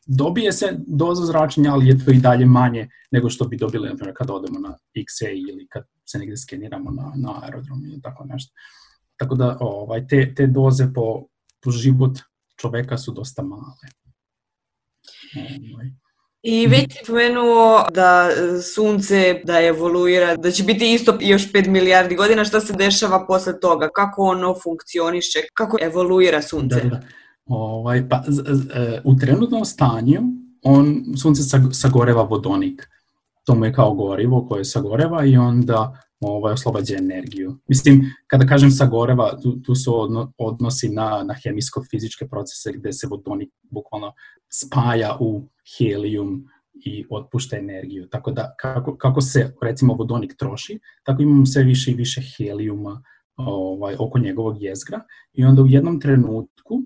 dobije 0.07 0.53
se 0.53 0.75
doza 0.87 1.25
zračenja, 1.25 1.73
ali 1.73 1.89
je 1.89 2.05
to 2.05 2.11
i 2.11 2.21
dalje 2.21 2.47
manje 2.47 2.89
nego 3.11 3.31
što 3.31 3.45
bi 3.45 3.57
dobili, 3.57 3.89
na 3.89 3.97
primjer, 3.97 4.17
kad 4.17 4.31
odemo 4.31 4.61
na 4.61 4.77
XA 4.95 5.51
ili 5.51 5.67
kad 5.69 5.85
se 6.07 6.19
negdje 6.19 6.37
skeniramo 6.37 6.91
na, 6.91 7.13
na 7.17 7.41
aerodrom 7.43 7.85
ili 7.85 8.03
tako 8.03 8.25
nešto. 8.25 8.53
Tako 9.17 9.35
da 9.35 9.57
ovaj, 9.61 10.07
te, 10.07 10.35
te 10.35 10.47
doze 10.47 10.93
po, 10.95 11.27
po 11.65 11.71
život 11.71 12.19
čoveka 12.61 12.99
su 12.99 13.13
dosta 13.13 13.43
male. 13.43 13.89
Ovaj. 15.37 15.91
I 16.43 16.67
već 16.67 16.93
si 16.93 16.99
pomenuo 17.07 17.87
da 17.93 18.29
sunce 18.75 19.41
da 19.45 19.61
evoluira, 19.61 20.37
da 20.37 20.51
će 20.51 20.63
biti 20.65 20.93
isto 20.95 21.19
još 21.21 21.53
5 21.53 21.69
milijardi 21.69 22.17
godina, 22.17 22.45
šta 22.45 22.61
se 22.61 22.73
dešava 22.73 23.27
posle 23.27 23.61
toga, 23.61 23.89
kako 23.95 24.23
ono 24.23 24.55
funkcioniše, 24.63 25.39
kako 25.55 25.79
evoluira 25.81 26.43
sunce? 26.43 26.81
Da, 26.81 26.89
da. 26.89 27.01
Ovaj, 27.51 28.09
pa, 28.09 28.23
z, 28.29 28.43
z, 28.47 28.71
e, 28.75 29.01
u 29.05 29.17
trenutnom 29.17 29.65
stanju 29.65 30.21
on, 30.63 31.05
sunce 31.17 31.43
sagoreva 31.73 32.23
vodonik. 32.23 32.89
To 33.47 33.55
mu 33.55 33.65
je 33.65 33.73
kao 33.73 33.95
gorivo 33.95 34.47
koje 34.47 34.65
sagoreva 34.65 35.25
i 35.25 35.37
onda 35.37 36.03
ovaj, 36.21 36.53
oslobađa 36.53 36.97
energiju. 36.97 37.59
Mislim, 37.69 38.03
kada 38.27 38.47
kažem 38.47 38.71
sagoreva, 38.71 39.41
tu, 39.43 39.63
tu 39.63 39.75
se 39.75 39.91
odno, 39.91 40.33
odnosi 40.39 40.89
na, 40.89 41.25
na 41.25 41.35
hemijsko-fizičke 41.35 42.29
procese 42.31 42.73
gde 42.73 42.93
se 42.93 43.07
vodonik 43.07 43.51
bukvalno 43.71 44.13
spaja 44.53 45.17
u 45.21 45.49
helijum 45.79 46.45
i 46.85 47.05
otpušta 47.11 47.57
energiju. 47.57 48.09
Tako 48.09 48.31
da 48.31 48.55
kako, 48.59 48.97
kako 48.97 49.21
se 49.21 49.55
recimo 49.63 49.95
vodonik 49.95 50.37
troši, 50.39 50.79
tako 51.05 51.23
imamo 51.23 51.47
sve 51.47 51.63
više 51.63 51.91
i 51.91 51.95
više 51.95 52.21
helijuma 52.37 53.03
ovaj, 53.37 53.97
oko 53.99 54.19
njegovog 54.19 54.63
jezgra 54.63 55.01
i 55.33 55.45
onda 55.45 55.63
u 55.63 55.67
jednom 55.67 56.01
trenutku, 56.01 56.83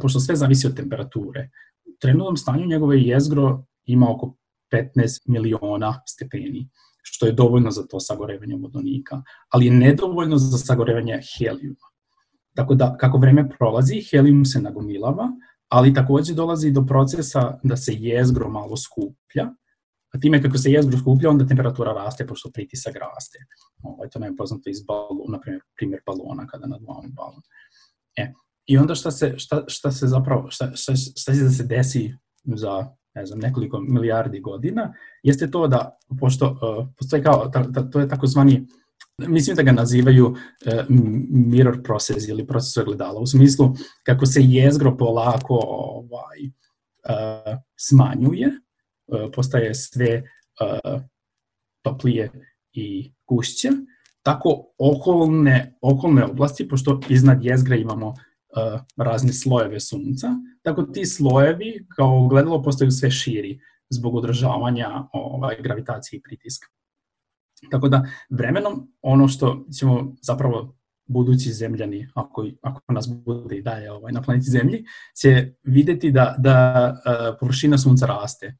pošto 0.00 0.20
sve 0.20 0.36
zavisi 0.36 0.66
od 0.66 0.76
temperature, 0.76 1.50
u 1.84 1.96
trenutnom 2.00 2.36
stanju 2.36 2.66
njegove 2.66 3.00
jezgro 3.00 3.64
ima 3.84 4.10
oko 4.10 4.36
15 4.72 5.22
miliona 5.26 6.00
stepeni 6.06 6.68
što 7.02 7.26
je 7.26 7.32
dovoljno 7.32 7.70
za 7.70 7.86
to 7.86 8.00
sagorevanje 8.00 8.56
vodonika, 8.56 9.22
ali 9.48 9.66
je 9.66 9.72
nedovoljno 9.72 10.38
za 10.38 10.58
sagorevanje 10.58 11.20
helijuma. 11.38 11.88
Tako 12.54 12.74
da, 12.74 12.96
kako 13.00 13.18
vreme 13.18 13.48
prolazi, 13.48 14.02
helijum 14.10 14.44
se 14.44 14.60
nagomilava, 14.60 15.28
ali 15.68 15.94
takođe 15.94 16.34
dolazi 16.34 16.70
do 16.70 16.86
procesa 16.86 17.58
da 17.62 17.76
se 17.76 17.92
jezgro 17.94 18.48
malo 18.48 18.76
skuplja, 18.76 19.50
a 20.14 20.18
time 20.20 20.42
kako 20.42 20.58
se 20.58 20.70
jezgro 20.70 20.98
skuplja, 20.98 21.30
onda 21.30 21.46
temperatura 21.46 21.92
raste, 21.92 22.26
pošto 22.26 22.50
pritisak 22.50 22.94
raste. 22.96 23.38
Ovaj, 23.82 24.08
to 24.08 24.18
nam 24.18 24.32
je 24.32 24.36
poznato 24.36 24.70
iz 24.70 24.84
balona, 24.84 25.32
na 25.32 25.40
primjer, 25.40 25.62
primjer 25.76 26.00
balona, 26.06 26.46
kada 26.46 26.66
naduvamo 26.66 27.08
balon. 27.12 27.42
E, 28.16 28.32
I 28.66 28.78
onda 28.78 28.94
šta 28.94 29.10
se, 29.10 29.34
šta, 29.38 29.64
šta 29.68 29.92
se 29.92 30.06
zapravo, 30.06 30.50
šta, 30.50 30.76
šta, 30.76 30.92
šta 30.96 31.34
će 31.34 31.40
da 31.40 31.50
se 31.50 31.64
desi 31.64 32.14
za 32.44 32.94
ne 33.14 33.26
znam, 33.26 33.38
nekoliko 33.38 33.80
milijardi 33.80 34.40
godina, 34.40 34.94
jeste 35.22 35.50
to 35.50 35.68
da, 35.68 35.98
pošto 36.20 36.50
uh, 36.50 36.86
postoje 36.98 37.22
kao, 37.22 37.48
ta, 37.48 37.72
ta, 37.72 37.90
to 37.90 38.00
je 38.00 38.08
takozvani, 38.08 38.66
mislim 39.18 39.56
da 39.56 39.62
ga 39.62 39.72
nazivaju 39.72 40.26
uh, 40.26 40.36
mirror 41.30 41.82
process 41.82 42.28
ili 42.28 42.46
proces 42.46 42.76
ogledala, 42.76 43.20
u 43.20 43.26
smislu 43.26 43.74
kako 44.02 44.26
se 44.26 44.40
jezgro 44.42 44.96
polako 44.96 45.60
ovaj, 45.68 46.38
uh, 47.08 47.58
smanjuje, 47.76 48.48
uh, 48.48 49.30
postaje 49.34 49.74
sve 49.74 50.22
uh, 50.60 51.00
toplije 51.82 52.30
i 52.72 53.12
gušće, 53.26 53.68
tako 54.22 54.74
okolne, 54.78 55.78
okolne 55.80 56.24
oblasti, 56.24 56.68
pošto 56.68 57.00
iznad 57.08 57.44
jezgra 57.44 57.76
imamo 57.76 58.14
razne 58.96 59.32
slojeve 59.32 59.80
sunca, 59.80 60.28
tako 60.62 60.82
ti 60.82 61.06
slojevi 61.06 61.86
kao 61.96 62.26
gledalo 62.28 62.62
postaju 62.62 62.90
sve 62.90 63.10
širi 63.10 63.60
zbog 63.90 64.14
održavanja 64.14 64.88
ovaj, 65.12 65.56
gravitacije 65.62 66.18
i 66.18 66.22
pritiska. 66.22 66.66
Tako 67.70 67.88
da 67.88 68.06
vremenom 68.30 68.92
ono 69.02 69.28
što 69.28 69.64
ćemo 69.78 70.14
zapravo 70.22 70.76
budući 71.06 71.52
zemljani, 71.52 72.08
ako, 72.14 72.46
ako 72.62 72.92
nas 72.92 73.08
bude 73.24 73.56
i 73.56 73.62
dalje 73.62 73.92
ovaj, 73.92 74.12
na 74.12 74.22
planeti 74.22 74.50
Zemlji, 74.50 74.84
će 75.20 75.52
videti 75.62 76.10
da, 76.10 76.34
da 76.38 76.90
uh, 76.92 77.36
površina 77.40 77.78
sunca 77.78 78.06
raste. 78.06 78.56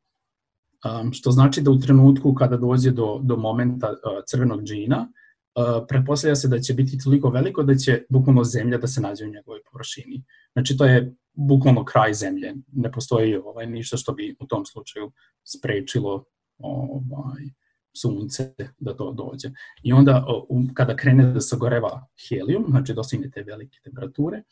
Um, 0.84 1.12
što 1.12 1.30
znači 1.30 1.60
da 1.60 1.70
u 1.70 1.78
trenutku 1.78 2.34
kada 2.34 2.56
dođe 2.56 2.90
do, 2.90 3.20
do 3.22 3.36
momenta 3.36 3.90
uh, 3.90 3.96
crvenog 4.26 4.62
džina, 4.62 5.08
uh, 5.54 5.86
pretpostavlja 5.88 6.36
se 6.36 6.48
da 6.48 6.58
će 6.58 6.74
biti 6.74 6.98
toliko 6.98 7.30
veliko 7.30 7.62
da 7.62 7.74
će 7.74 8.02
bukvalno 8.08 8.44
zemlja 8.44 8.78
da 8.78 8.86
se 8.86 9.00
nađe 9.00 9.24
u 9.24 9.32
njegovoj 9.32 9.60
površini. 9.72 10.24
Znači 10.52 10.76
to 10.76 10.84
je 10.84 11.14
bukvalno 11.32 11.84
kraj 11.84 12.14
zemlje. 12.14 12.54
Ne 12.72 12.92
postoji 12.92 13.36
ovaj, 13.36 13.66
ništa 13.66 13.96
što 13.96 14.12
bi 14.12 14.36
u 14.40 14.46
tom 14.46 14.66
slučaju 14.66 15.12
sprečilo 15.44 16.24
ovaj, 16.58 17.42
sunce 17.96 18.54
da 18.78 18.96
to 18.96 19.12
dođe. 19.12 19.50
I 19.82 19.92
onda 19.92 20.26
kada 20.74 20.96
krene 20.96 21.32
da 21.32 21.40
se 21.40 21.56
goreva 21.56 22.06
helijum, 22.28 22.64
znači 22.68 22.94
dostigne 22.94 23.30
te 23.30 23.42
velike 23.42 23.78
temperature, 23.84 24.42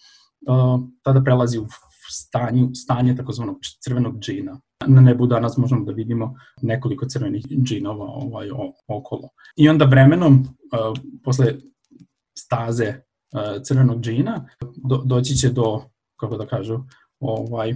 tada 1.03 1.23
prelazi 1.25 1.59
u 1.59 1.67
stanju, 2.11 2.71
stanje 2.75 3.17
takozvanog 3.17 3.59
crvenog 3.81 4.19
džina. 4.21 4.61
Na 4.87 5.01
nebu 5.01 5.27
danas 5.27 5.57
možemo 5.57 5.85
da 5.85 5.93
vidimo 5.93 6.35
nekoliko 6.63 7.07
crvenih 7.07 7.47
džinova 7.47 8.05
ovaj, 8.05 8.51
okolo. 8.89 9.29
I 9.57 9.69
onda 9.69 9.85
vremenom, 9.85 10.47
posle 11.25 11.55
staze 12.39 12.95
crvenog 13.65 14.01
džina, 14.01 14.49
do, 14.77 15.03
doći 15.05 15.35
će 15.35 15.51
do 15.51 15.83
kako 16.17 16.37
da 16.37 16.47
kažu, 16.47 16.79
ovaj, 17.21 17.75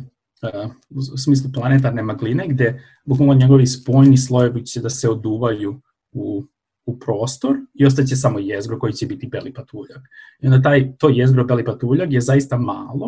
u 1.14 1.18
smislu 1.18 1.50
planetarne 1.54 2.02
magline, 2.02 2.48
gde 2.48 2.82
bukvalno 3.04 3.34
njegovi 3.34 3.66
spojni 3.66 4.16
slojevi 4.16 4.66
će 4.66 4.80
da 4.80 4.90
se 4.90 5.08
oduvaju 5.10 5.80
u, 6.12 6.44
u 6.86 6.98
prostor 6.98 7.56
i 7.75 7.86
ostaće 7.86 8.16
samo 8.16 8.38
jezgro 8.38 8.78
koji 8.78 8.92
će 8.92 9.06
biti 9.06 9.26
beli 9.26 9.52
patuljak. 9.52 10.00
I 10.40 10.46
onda 10.46 10.62
taj, 10.62 10.96
to 10.96 11.08
jezgro 11.08 11.44
beli 11.44 11.64
patuljak 11.64 12.12
je 12.12 12.20
zaista 12.20 12.58
malo, 12.58 13.06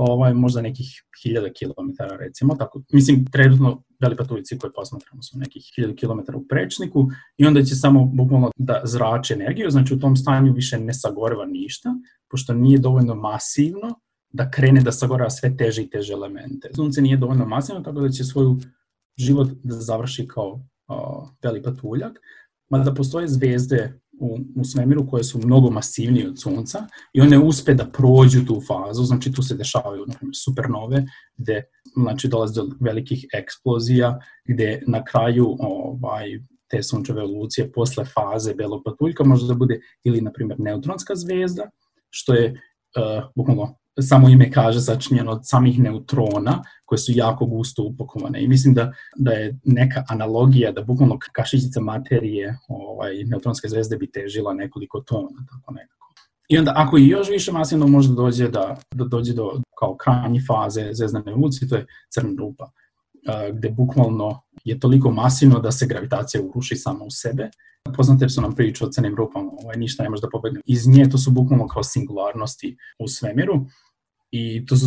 ovaj, 0.00 0.34
možda 0.34 0.62
nekih 0.62 0.86
hiljada 1.22 1.52
kilometara 1.52 2.16
recimo, 2.16 2.54
tako, 2.54 2.82
mislim 2.92 3.26
trenutno 3.32 3.82
beli 4.00 4.16
patuljici 4.16 4.58
koje 4.58 4.72
posmatramo 4.72 5.22
su 5.22 5.38
nekih 5.38 5.62
hiljada 5.76 5.94
kilometara 5.94 6.38
u 6.38 6.46
prečniku 6.48 7.08
i 7.36 7.46
onda 7.46 7.62
će 7.62 7.74
samo 7.74 8.04
bukvalno 8.04 8.50
da 8.56 8.80
zrače 8.84 9.34
energiju, 9.34 9.70
znači 9.70 9.94
u 9.94 9.98
tom 9.98 10.16
stanju 10.16 10.52
više 10.52 10.78
ne 10.78 10.94
sagoreva 10.94 11.46
ništa, 11.46 11.94
pošto 12.30 12.54
nije 12.54 12.78
dovoljno 12.78 13.14
masivno 13.14 14.00
da 14.32 14.50
krene 14.50 14.80
da 14.80 14.92
sagora 14.92 15.30
sve 15.30 15.56
teže 15.56 15.82
i 15.82 15.90
teže 15.90 16.12
elemente. 16.12 16.70
Sunce 16.74 17.02
nije 17.02 17.16
dovoljno 17.16 17.46
masivno, 17.46 17.80
tako 17.82 18.00
da 18.00 18.08
će 18.08 18.24
svoju 18.24 18.58
život 19.18 19.48
da 19.62 19.74
završi 19.74 20.28
kao 20.28 20.52
uh, 20.52 21.28
veli 21.42 21.62
patuljak, 21.62 22.20
mada 22.70 22.94
postoje 22.94 23.28
zvezde 23.28 24.00
u, 24.20 24.38
u 24.56 24.64
svemiru 24.64 25.06
koje 25.06 25.24
su 25.24 25.38
mnogo 25.38 25.70
masivnije 25.70 26.28
od 26.28 26.40
Sunca 26.40 26.86
i 27.12 27.20
one 27.20 27.38
uspe 27.38 27.74
da 27.74 27.90
prođu 27.90 28.44
tu 28.46 28.60
fazu, 28.68 29.04
znači 29.04 29.32
tu 29.32 29.42
se 29.42 29.54
dešavaju 29.54 30.04
na 30.06 30.14
primjer, 30.14 30.34
supernove, 30.44 31.04
gde 31.36 31.62
znači, 31.96 32.28
dolaze 32.28 32.54
do 32.54 32.68
velikih 32.80 33.26
eksplozija, 33.34 34.18
gde 34.44 34.82
na 34.86 35.04
kraju 35.04 35.56
ovaj, 35.58 36.40
te 36.70 36.82
sunčeve 36.82 37.22
evolucije 37.22 37.72
posle 37.72 38.04
faze 38.04 38.54
belog 38.54 38.82
patuljka 38.84 39.24
može 39.24 39.46
da 39.46 39.54
bude 39.54 39.80
ili, 40.04 40.20
na 40.20 40.32
primjer, 40.32 40.60
neutronska 40.60 41.14
zvezda, 41.16 41.70
što 42.10 42.34
je 42.34 42.52
uh, 42.52 43.24
bukvalno 43.36 43.79
samo 44.00 44.28
ime 44.28 44.50
kaže 44.50 44.80
sačinjeno 44.80 45.32
od 45.32 45.40
samih 45.42 45.78
neutrona 45.78 46.62
koje 46.84 46.98
su 46.98 47.12
jako 47.14 47.46
gusto 47.46 47.82
upakovane 47.82 48.42
i 48.42 48.48
mislim 48.48 48.74
da, 48.74 48.92
da 49.16 49.32
je 49.32 49.58
neka 49.64 50.04
analogija 50.08 50.72
da 50.72 50.82
bukvalno 50.82 51.18
kašičica 51.32 51.80
materije 51.80 52.58
ovaj, 52.68 53.24
neutronske 53.24 53.68
zvezde 53.68 53.96
bi 53.96 54.10
težila 54.10 54.54
nekoliko 54.54 55.00
tona, 55.00 55.46
tako 55.50 55.72
nekako. 55.72 56.14
I 56.48 56.58
onda 56.58 56.72
ako 56.76 56.98
i 56.98 57.08
još 57.08 57.28
više 57.28 57.52
masivno 57.52 57.86
može 57.86 58.08
da 58.08 58.14
dođe 58.14 58.48
da, 58.48 58.76
da 58.94 59.04
dođe 59.04 59.32
do 59.32 59.60
kao 59.78 59.96
krajnje 59.96 60.40
faze 60.48 60.88
zvezdane 60.92 61.30
evolucije, 61.30 61.68
to 61.68 61.76
je 61.76 61.86
crna 62.14 62.32
rupa, 62.38 62.70
gde 63.52 63.70
bukvalno 63.70 64.40
je 64.64 64.80
toliko 64.80 65.10
masivno 65.10 65.58
da 65.60 65.72
se 65.72 65.86
gravitacija 65.86 66.42
uruši 66.42 66.76
sama 66.76 67.04
u 67.04 67.10
sebe. 67.10 67.50
Poznate 67.96 68.28
su 68.28 68.40
nam 68.40 68.54
priče 68.54 68.84
o 68.84 68.90
crnim 68.90 69.16
rupama, 69.16 69.50
ovaj, 69.62 69.76
ništa 69.76 70.02
ne 70.02 70.10
može 70.10 70.20
da 70.20 70.28
pobegne. 70.32 70.60
Iz 70.66 70.88
nje 70.88 71.08
to 71.10 71.18
su 71.18 71.30
bukvalno 71.30 71.68
kao 71.68 71.82
singularnosti 71.82 72.76
u 72.98 73.08
svemiru 73.08 73.66
i 74.30 74.66
to 74.66 74.76
su 74.76 74.86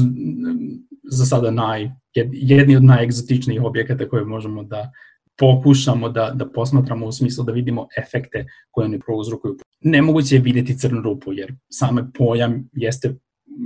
za 1.04 1.26
sada 1.26 1.52
naj, 1.52 1.92
jedni 2.32 2.76
od 2.76 2.84
najegzotičnijih 2.84 3.62
objekata 3.64 4.10
koje 4.10 4.26
možemo 4.26 4.64
da 4.64 4.92
pokušamo 5.38 6.10
da, 6.10 6.32
da 6.36 6.50
posmatramo 6.50 7.06
u 7.06 7.12
smislu 7.12 7.44
da 7.44 7.52
vidimo 7.52 7.88
efekte 7.98 8.46
koje 8.72 8.86
oni 8.86 9.00
prouzrokuju. 9.00 9.58
Nemoguće 9.82 10.36
je 10.36 10.42
videti 10.42 10.78
crnu 10.78 11.02
rupu, 11.02 11.34
jer 11.34 11.56
same 11.70 12.12
pojam 12.18 12.70
jeste 12.74 13.16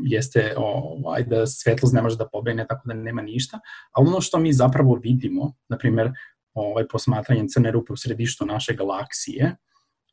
jeste 0.03 0.53
ovaj, 0.57 1.23
da 1.23 1.47
svetlost 1.47 1.93
ne 1.93 2.01
može 2.01 2.17
da 2.17 2.27
pobegne, 2.31 2.65
tako 2.67 2.87
da 2.87 2.93
nema 2.93 3.21
ništa, 3.21 3.59
ali 3.91 4.07
ono 4.07 4.21
što 4.21 4.39
mi 4.39 4.53
zapravo 4.53 4.99
vidimo, 5.03 5.53
na 5.69 5.77
primjer, 5.77 6.11
ovaj, 6.53 6.87
posmatranjem 6.87 7.47
crne 7.47 7.71
rupe 7.71 7.93
u 7.93 7.97
središtu 7.97 8.45
naše 8.45 8.73
galaksije, 8.73 9.55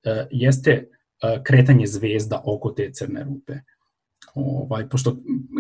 eh, 0.05 0.27
jeste 0.31 0.71
eh, 0.71 1.43
kretanje 1.45 1.87
zvezda 1.87 2.43
oko 2.45 2.71
te 2.71 2.91
crne 2.93 3.25
rupe. 3.25 3.55
Ovaj, 4.35 4.89
pošto 4.89 5.17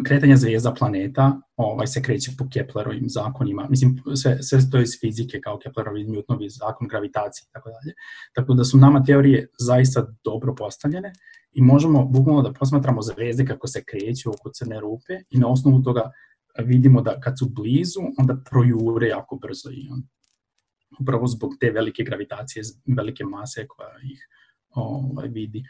kretanje 0.06 0.37
zvijezda 0.37 0.75
planeta 0.75 1.40
ovaj, 1.56 1.87
se 1.87 2.02
kreće 2.02 2.30
po 2.38 2.44
Keplerovim 2.52 3.09
zakonima, 3.09 3.66
mislim, 3.71 4.02
sve, 4.23 4.42
sve 4.42 4.59
to 4.71 4.80
iz 4.80 4.90
fizike 5.00 5.40
kao 5.40 5.59
Keplerovi 5.59 6.04
Newtonovi 6.04 6.49
zakon 6.49 6.88
gravitacije 6.88 7.44
i 7.44 7.52
tako 7.52 7.71
dalje. 7.71 7.94
Tako 8.35 8.54
da 8.54 8.64
su 8.64 8.78
nama 8.78 9.04
teorije 9.04 9.49
zaista 9.59 10.06
dobro 10.25 10.54
postavljene 10.54 11.12
i 11.54 11.62
možemo 11.62 12.04
bukvalno 12.04 12.42
da 12.42 12.52
posmatramo 12.52 13.02
zvezde 13.02 13.46
kako 13.46 13.66
se 13.66 13.84
kreću 13.84 14.30
oko 14.30 14.50
crne 14.50 14.80
rupe 14.80 15.14
i 15.30 15.38
na 15.38 15.49
osnovu 15.49 15.82
toga 15.82 16.11
vidimo 16.64 17.02
da 17.02 17.20
kad 17.20 17.38
su 17.38 17.49
blizu, 17.49 18.00
onda 18.18 18.37
projure 18.50 19.08
jako 19.08 19.37
brzo 19.37 19.70
i 19.70 19.88
on, 19.92 20.02
upravo 21.00 21.26
zbog 21.26 21.52
te 21.61 21.70
velike 21.70 22.02
gravitacije, 22.02 22.62
velike 22.96 23.25
mase 23.25 23.66
koja 23.68 23.88
ih 24.12 24.28
ovaj, 24.70 25.28
vidi. 25.28 25.64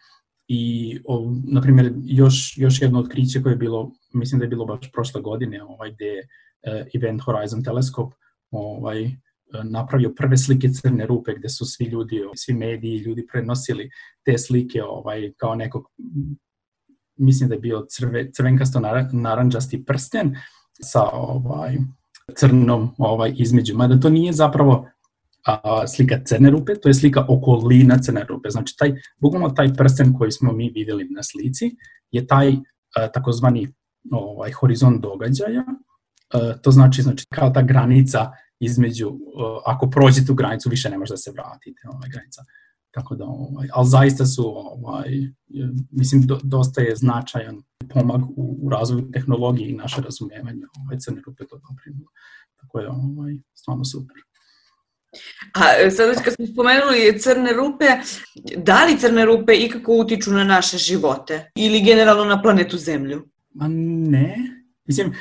I, 0.49 1.01
na 1.45 1.61
primjer, 1.61 1.93
još, 2.05 2.55
još 2.59 2.83
jedno 2.83 3.01
otkriće 3.01 3.43
koje 3.43 3.53
je 3.53 3.57
bilo, 3.57 3.93
mislim 4.15 4.39
da 4.39 4.45
je 4.45 4.49
bilo 4.49 4.65
baš 4.65 4.93
prošle 4.93 5.21
godine, 5.21 5.63
ovaj, 5.63 5.93
gde 5.93 6.05
je 6.05 6.21
uh, 6.21 6.87
Event 6.95 7.23
Horizon 7.23 7.65
teleskop 7.65 8.13
ovaj, 8.51 9.11
napravio 9.63 10.13
prve 10.17 10.37
slike 10.37 10.69
crne 10.69 11.07
rupe 11.07 11.35
gde 11.35 11.49
su 11.49 11.67
svi 11.67 11.85
ljudi, 11.85 12.23
svi 12.35 12.55
mediji, 12.55 12.97
ljudi 12.97 13.27
prenosili 13.27 13.91
te 14.25 14.39
slike 14.39 14.83
ovaj, 14.83 15.33
kao 15.37 15.55
nekog, 15.55 15.85
mislim 17.17 17.49
da 17.49 17.55
je 17.55 17.61
bio 17.61 17.87
crve, 17.89 18.33
crvenkasto 18.33 18.81
naranđasti 19.13 19.85
prsten 19.85 20.37
sa 20.81 21.03
ovaj, 21.13 21.77
crnom 22.37 22.95
ovaj, 22.99 23.33
između. 23.37 23.77
Mada 23.77 24.01
to 24.01 24.11
nije 24.11 24.33
zapravo 24.33 24.89
a, 25.47 25.87
slika 25.87 26.21
crne 26.25 26.51
rupe, 26.51 26.75
to 26.75 26.89
je 26.89 26.95
slika 26.95 27.27
okolina 27.29 27.99
crne 27.99 28.25
rupe. 28.25 28.51
Znači, 28.51 28.77
taj, 28.79 28.95
bukvalno 29.21 29.51
taj 29.51 29.75
prsten 29.75 30.15
koji 30.19 30.33
smo 30.33 30.53
mi 30.53 30.71
videli 30.75 31.09
na 31.11 31.23
slici 31.23 31.77
je 32.11 32.27
taj 32.27 32.53
a, 32.97 33.09
takozvani 33.09 33.69
ovaj, 34.11 34.53
horizont 34.53 35.03
događaja. 35.03 35.65
A, 36.33 36.53
to 36.63 36.71
znači, 36.71 37.03
znači 37.03 37.27
kao 37.35 37.51
ta 37.51 37.63
granica 37.63 38.31
između, 38.61 39.09
a, 39.09 39.61
ako 39.65 39.91
prođete 39.91 40.33
u 40.33 40.35
granicu, 40.35 40.69
više 40.69 40.91
ne 40.91 40.99
može 40.99 41.13
da 41.13 41.17
se 41.17 41.31
vratite, 41.31 41.81
ovaj, 41.93 42.09
granica. 42.13 42.43
Tako 42.91 43.15
da, 43.15 43.25
ovaj, 43.25 43.69
ali 43.73 43.89
zaista 43.89 44.27
su, 44.27 44.45
ovaj, 44.57 45.11
mislim, 45.91 46.23
do, 46.23 46.41
dosta 46.43 46.81
je 46.81 46.97
značajan 46.97 47.63
pomag 47.89 48.23
u, 48.37 48.59
u 48.63 48.71
razvoju 48.71 49.11
tehnologije 49.11 49.71
i 49.71 49.77
naše 49.77 50.01
razumevanje 50.01 50.63
ovaj, 50.85 50.99
crne 50.99 51.21
rupe 51.27 51.47
to 51.47 51.61
doprinilo. 51.69 52.11
Tako 52.61 52.81
je 52.81 52.89
ovaj, 52.89 53.35
stvarno 53.55 53.85
super. 53.85 54.17
A 55.55 55.91
sad 55.91 56.09
već 56.09 56.19
kad 56.25 56.35
smo 56.35 56.47
spomenuli 56.47 57.19
crne 57.19 57.53
rupe, 57.53 57.85
da 58.57 58.85
li 58.85 58.99
crne 58.99 59.25
rupe 59.25 59.53
ikako 59.55 59.97
utiču 59.97 60.33
na 60.33 60.45
naše 60.45 60.79
živote 60.79 61.51
ili 61.55 61.81
generalno 61.81 62.25
na 62.25 62.43
planetu 62.43 62.79
Zemlju? 62.79 63.29
Ma 63.55 63.69
ne. 63.69 64.37
Mislim, 64.85 65.15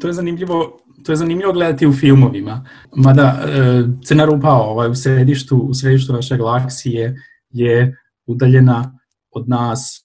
to 0.00 0.06
je 0.06 0.12
zanimljivo 0.12 0.80
to 1.04 1.12
je 1.12 1.16
zanimljivo 1.16 1.52
gledati 1.52 1.86
u 1.86 1.92
filmovima. 1.92 2.64
Mada 2.96 3.42
e, 3.46 3.82
crna 4.04 4.24
rupa 4.24 4.50
ovaj, 4.50 4.90
u 4.90 4.94
središtu, 4.94 5.56
u 5.56 5.74
središtu 5.74 6.12
naše 6.12 6.36
galaksije 6.36 7.16
je 7.50 7.96
udaljena 8.26 8.98
od 9.30 9.48
nas 9.48 10.04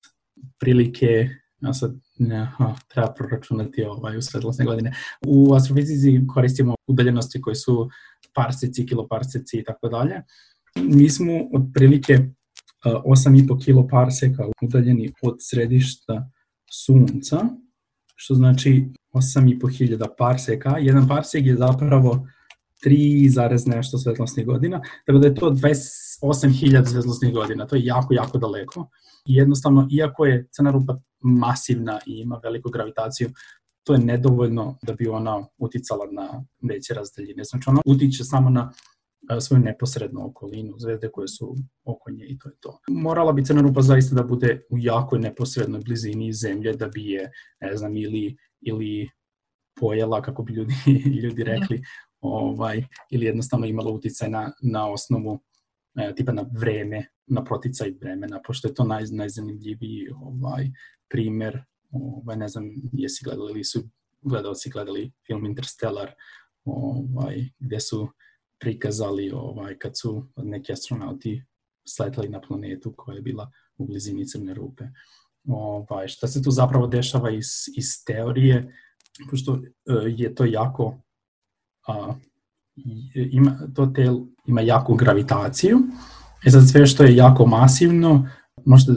prilike, 0.60 1.30
ja 1.62 1.74
sad 1.74 1.96
aha, 2.42 2.76
treba 2.88 3.14
proračunati 3.14 3.84
ovaj, 3.84 4.18
u 4.18 4.22
svetlosne 4.22 4.66
godine. 4.66 4.94
U 5.28 5.54
astrofizici 5.54 6.28
koristimo 6.28 6.76
udaljenosti 6.88 7.42
koje 7.42 7.56
su 7.56 7.90
parseci, 8.34 8.86
kiloparseci 8.86 9.58
i 9.58 9.64
tako 9.64 9.90
dalje. 9.90 10.22
Mi 10.76 11.10
smo 11.10 11.34
otprilike 11.54 12.20
8,5 12.86 13.66
kiloparseka 13.66 14.44
udaljeni 14.62 15.14
od 15.22 15.36
središta 15.40 16.30
Sunca, 16.72 17.40
što 18.16 18.36
znači 18.36 18.86
8,5 19.14 19.78
hiljada 19.78 20.08
parseka. 20.18 20.78
Jedan 20.80 21.08
parsek 21.08 21.46
je 21.46 21.56
zapravo 21.56 22.28
3 22.86 23.30
zarez 23.30 23.68
nešto 23.68 23.98
svetlosnih 23.98 24.46
godina, 24.46 24.82
tako 25.06 25.20
da 25.20 25.28
je 25.28 25.36
to 25.36 25.52
28.000 25.52 26.86
svetlosnih 26.86 27.34
godina, 27.34 27.68
to 27.68 27.76
je 27.76 27.86
jako, 27.86 28.14
jako 28.14 28.38
daleko. 28.38 28.90
I 29.26 29.36
jednostavno, 29.36 29.88
iako 29.92 30.26
je 30.26 30.48
crna 30.52 30.72
rupa 30.72 31.00
masivna 31.20 32.00
i 32.06 32.20
ima 32.20 32.40
veliku 32.44 32.70
gravitaciju, 32.70 33.30
to 33.84 33.94
je 33.94 34.00
nedovoljno 34.00 34.78
da 34.84 34.94
bi 34.94 35.08
ona 35.08 35.48
uticala 35.58 36.06
na 36.12 36.46
veće 36.70 36.94
razdaljine. 36.94 37.44
Znači 37.44 37.70
ona 37.70 37.82
utiče 37.86 38.24
samo 38.24 38.50
na 38.50 38.72
svoju 39.40 39.62
neposrednu 39.62 40.26
okolinu, 40.26 40.74
zvezde 40.78 41.10
koje 41.12 41.28
su 41.28 41.56
oko 41.84 42.12
nje 42.12 42.26
i 42.26 42.40
to 42.40 42.50
je 42.50 42.56
to. 42.60 42.80
Morala 42.90 43.34
bi 43.34 43.46
crna 43.46 43.62
rupa 43.62 43.82
zaista 43.82 44.16
da 44.16 44.24
bude 44.24 44.62
u 44.70 44.78
jakoj 44.78 45.20
neposrednoj 45.20 45.82
blizini 45.82 46.34
zemlje 46.34 46.74
da 46.74 46.88
bi 46.88 47.06
je, 47.06 47.32
ne 47.62 47.78
znam, 47.78 47.98
ili, 47.98 48.38
ili 48.62 49.10
pojela, 49.80 50.22
kako 50.22 50.44
bi 50.44 50.54
ljudi, 50.54 50.74
ljudi 51.24 51.44
rekli, 51.44 51.82
ovaj, 52.22 52.84
ili 53.12 53.26
jednostavno 53.26 53.66
imala 53.66 53.92
uticaj 53.92 54.30
na, 54.30 54.52
na 54.62 54.92
osnovu 54.92 55.40
e, 55.96 56.16
tipa 56.16 56.32
na 56.32 56.46
vreme, 56.60 57.06
na 57.28 57.44
proticaj 57.44 57.94
vremena, 58.02 58.42
pošto 58.48 58.68
je 58.68 58.74
to 58.74 58.84
naj, 58.84 59.04
najzanimljiviji 59.12 60.10
ovaj, 60.22 60.70
primer 61.10 61.64
ovaj, 61.92 62.38
ne 62.38 62.48
znam, 62.48 62.64
jesi 62.94 63.24
gledali 63.24 63.52
ili 63.52 63.64
su 63.64 63.84
gledalci 64.22 64.70
gledali 64.70 65.12
film 65.28 65.46
Interstellar, 65.46 66.12
ovaj, 66.66 67.50
gde 67.60 67.80
su 67.80 68.08
prikazali 68.60 69.32
ovaj, 69.32 69.78
kad 69.78 69.98
su 69.98 70.28
neki 70.38 70.74
astronauti 70.74 71.44
sletali 71.88 72.30
na 72.30 72.42
planetu 72.42 72.94
koja 72.98 73.16
je 73.16 73.22
bila 73.22 73.52
u 73.78 73.86
blizini 73.86 74.28
crne 74.28 74.54
rupe. 74.54 74.84
Ovaj, 75.48 76.08
šta 76.08 76.28
se 76.28 76.44
tu 76.44 76.52
zapravo 76.52 76.88
dešava 76.88 77.32
iz, 77.32 77.48
iz 77.78 77.86
teorije, 78.06 78.74
pošto 79.30 79.52
uh, 79.52 79.60
je 80.06 80.36
to 80.36 80.46
jako 80.46 81.02
uh, 81.88 82.16
ima, 83.16 83.60
to 83.76 83.86
tel 83.86 84.20
ima 84.48 84.62
jaku 84.62 84.96
gravitaciju, 84.96 85.80
e 86.46 86.52
sad 86.52 86.70
sve 86.70 86.86
što 86.86 87.04
je 87.04 87.16
jako 87.16 87.46
masivno, 87.46 88.30
možete 88.66 88.92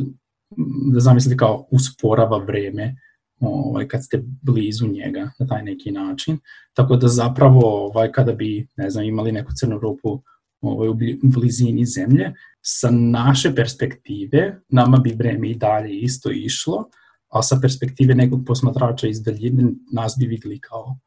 da 0.92 1.00
zamislite 1.00 1.36
kao 1.36 1.68
usporava 1.70 2.38
vreme 2.38 2.96
ovaj, 3.40 3.88
kad 3.88 4.04
ste 4.04 4.22
blizu 4.42 4.86
njega 4.86 5.30
na 5.38 5.46
taj 5.46 5.62
neki 5.62 5.90
način. 5.90 6.38
Tako 6.72 6.96
da 6.96 7.08
zapravo 7.08 7.86
ovaj, 7.86 8.12
kada 8.12 8.32
bi 8.32 8.68
ne 8.76 8.90
znam, 8.90 9.04
imali 9.04 9.32
neku 9.32 9.52
crnu 9.60 9.78
rupu 9.78 10.22
ovaj, 10.60 10.88
u 10.88 10.94
blizini 11.22 11.86
zemlje, 11.86 12.32
sa 12.62 12.90
naše 12.90 13.54
perspektive 13.54 14.60
nama 14.68 14.98
bi 14.98 15.12
vreme 15.12 15.50
i 15.50 15.54
dalje 15.54 16.00
isto 16.00 16.30
išlo, 16.30 16.88
a 17.28 17.42
sa 17.42 17.58
perspektive 17.62 18.14
nekog 18.14 18.40
posmatrača 18.46 19.08
iz 19.08 19.22
daljine 19.22 19.72
nas 19.92 20.16
bi 20.18 20.26
videli 20.26 20.60
kao 20.60 20.98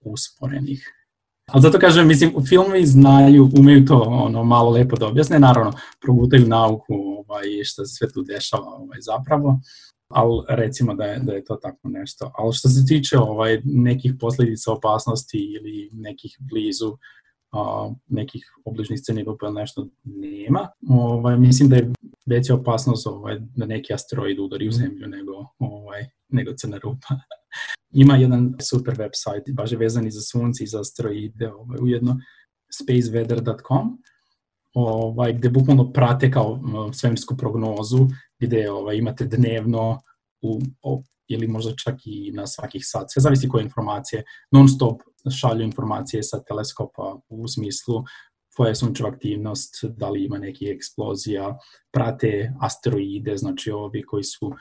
usporenih. 0.00 0.92
Ali 1.46 1.62
zato 1.62 1.78
kažem, 1.78 2.08
mislim, 2.08 2.32
filmovi 2.48 2.86
znaju, 2.86 3.50
umeju 3.58 3.84
to 3.84 4.00
ono, 4.00 4.44
malo 4.44 4.70
lepo 4.70 4.96
da 4.96 5.06
objasne, 5.06 5.38
naravno, 5.38 5.72
progutaju 6.00 6.46
nauku 6.48 6.94
ovaj, 6.94 7.44
šta 7.64 7.84
se 7.84 7.94
sve 7.94 8.12
tu 8.12 8.22
dešava 8.22 8.66
ovaj, 8.66 8.98
zapravo, 9.00 9.60
ali 10.08 10.42
recimo 10.48 10.94
da 10.94 11.04
je, 11.04 11.18
da 11.18 11.32
je 11.32 11.44
to 11.44 11.56
tako 11.56 11.88
nešto. 11.88 12.32
Ali 12.34 12.52
što 12.52 12.68
se 12.68 12.86
tiče 12.88 13.18
ovaj, 13.18 13.60
nekih 13.64 14.12
posledica 14.20 14.72
opasnosti 14.72 15.38
ili 15.38 15.90
nekih 15.92 16.36
blizu 16.40 16.96
a, 17.52 17.90
nekih 18.06 18.42
obližnih 18.64 19.00
sceni 19.00 19.24
grupa 19.24 19.46
ili 19.46 19.54
nešto 19.54 19.88
nema, 20.04 20.68
ovaj, 20.88 21.38
mislim 21.38 21.68
da 21.68 21.76
je 21.76 21.92
veća 22.26 22.54
opasnost 22.54 23.06
ovaj, 23.06 23.38
da 23.56 23.66
neki 23.66 23.94
asteroid 23.94 24.38
udari 24.38 24.68
u 24.68 24.72
zemlju 24.72 25.08
nego, 25.08 25.32
ovaj, 25.58 26.06
nego 26.28 26.52
crna 26.56 26.78
rupa. 26.78 27.08
Ima 28.02 28.16
jedan 28.16 28.54
super 28.70 28.94
website, 28.94 29.54
baš 29.54 29.72
je 29.72 29.78
vezan 29.78 30.06
i 30.06 30.10
za 30.10 30.20
sunce 30.20 30.64
i 30.64 30.66
za 30.66 30.80
asteroide, 30.80 31.52
ovaj, 31.52 31.78
ujedno 31.82 32.20
spaceweather.com, 32.80 33.98
ovaj, 34.74 35.32
gde 35.32 35.48
bukvalno 35.48 35.92
prate 35.92 36.30
kao 36.30 36.60
svemirsku 36.92 37.36
prognozu, 37.36 38.08
gde 38.40 38.70
ovaj, 38.70 38.96
imate 38.96 39.24
dnevno 39.24 40.00
u, 40.42 40.60
o, 40.82 41.02
ili 41.28 41.48
možda 41.48 41.72
čak 41.84 41.94
i 42.04 42.32
na 42.32 42.46
svakih 42.46 42.82
sat, 42.84 43.06
sve 43.08 43.20
zavisi 43.20 43.48
koje 43.48 43.62
informacije, 43.62 44.24
non 44.50 44.68
stop 44.68 45.02
šalju 45.40 45.64
informacije 45.64 46.22
sa 46.22 46.42
teleskopa 46.42 47.16
u 47.28 47.48
smislu 47.48 48.04
koja 48.56 48.68
je 48.68 48.74
sunčeva 48.74 49.08
aktivnost, 49.08 49.84
da 49.84 50.10
li 50.10 50.24
ima 50.24 50.38
neki 50.38 50.66
eksplozija, 50.68 51.58
prate 51.92 52.52
asteroide, 52.60 53.36
znači 53.36 53.70
ovi 53.70 54.02
koji 54.02 54.24
su 54.24 54.52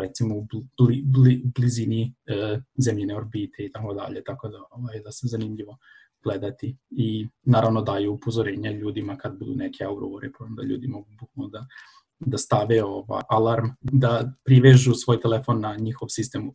recimo 0.00 0.36
u 0.36 0.46
bli, 0.78 1.02
bli, 1.04 1.42
blizini 1.44 2.14
e, 2.26 2.58
zemljine 2.84 3.16
orbite 3.16 3.64
i 3.64 3.72
tako 3.72 3.94
dalje, 3.94 4.24
tako 4.24 4.48
da, 4.48 4.58
ovaj, 4.70 5.00
da 5.00 5.12
se 5.12 5.26
zanimljivo 5.28 5.78
gledati 6.24 6.76
i 6.90 7.28
naravno 7.42 7.82
daju 7.82 8.12
upozorenja 8.12 8.70
ljudima 8.70 9.16
kad 9.16 9.38
budu 9.38 9.54
neke 9.54 9.84
aurore, 9.84 10.30
da 10.56 10.62
ljudi 10.62 10.88
mogu 10.88 11.08
bukvalno 11.20 11.50
da, 11.50 11.66
da 12.18 12.38
stave 12.38 12.84
ova 12.84 13.22
alarm, 13.28 13.66
da 13.80 14.32
privežu 14.44 14.94
svoj 14.94 15.20
telefon 15.20 15.60
na 15.60 15.76
njihov 15.76 16.08
sistem 16.08 16.50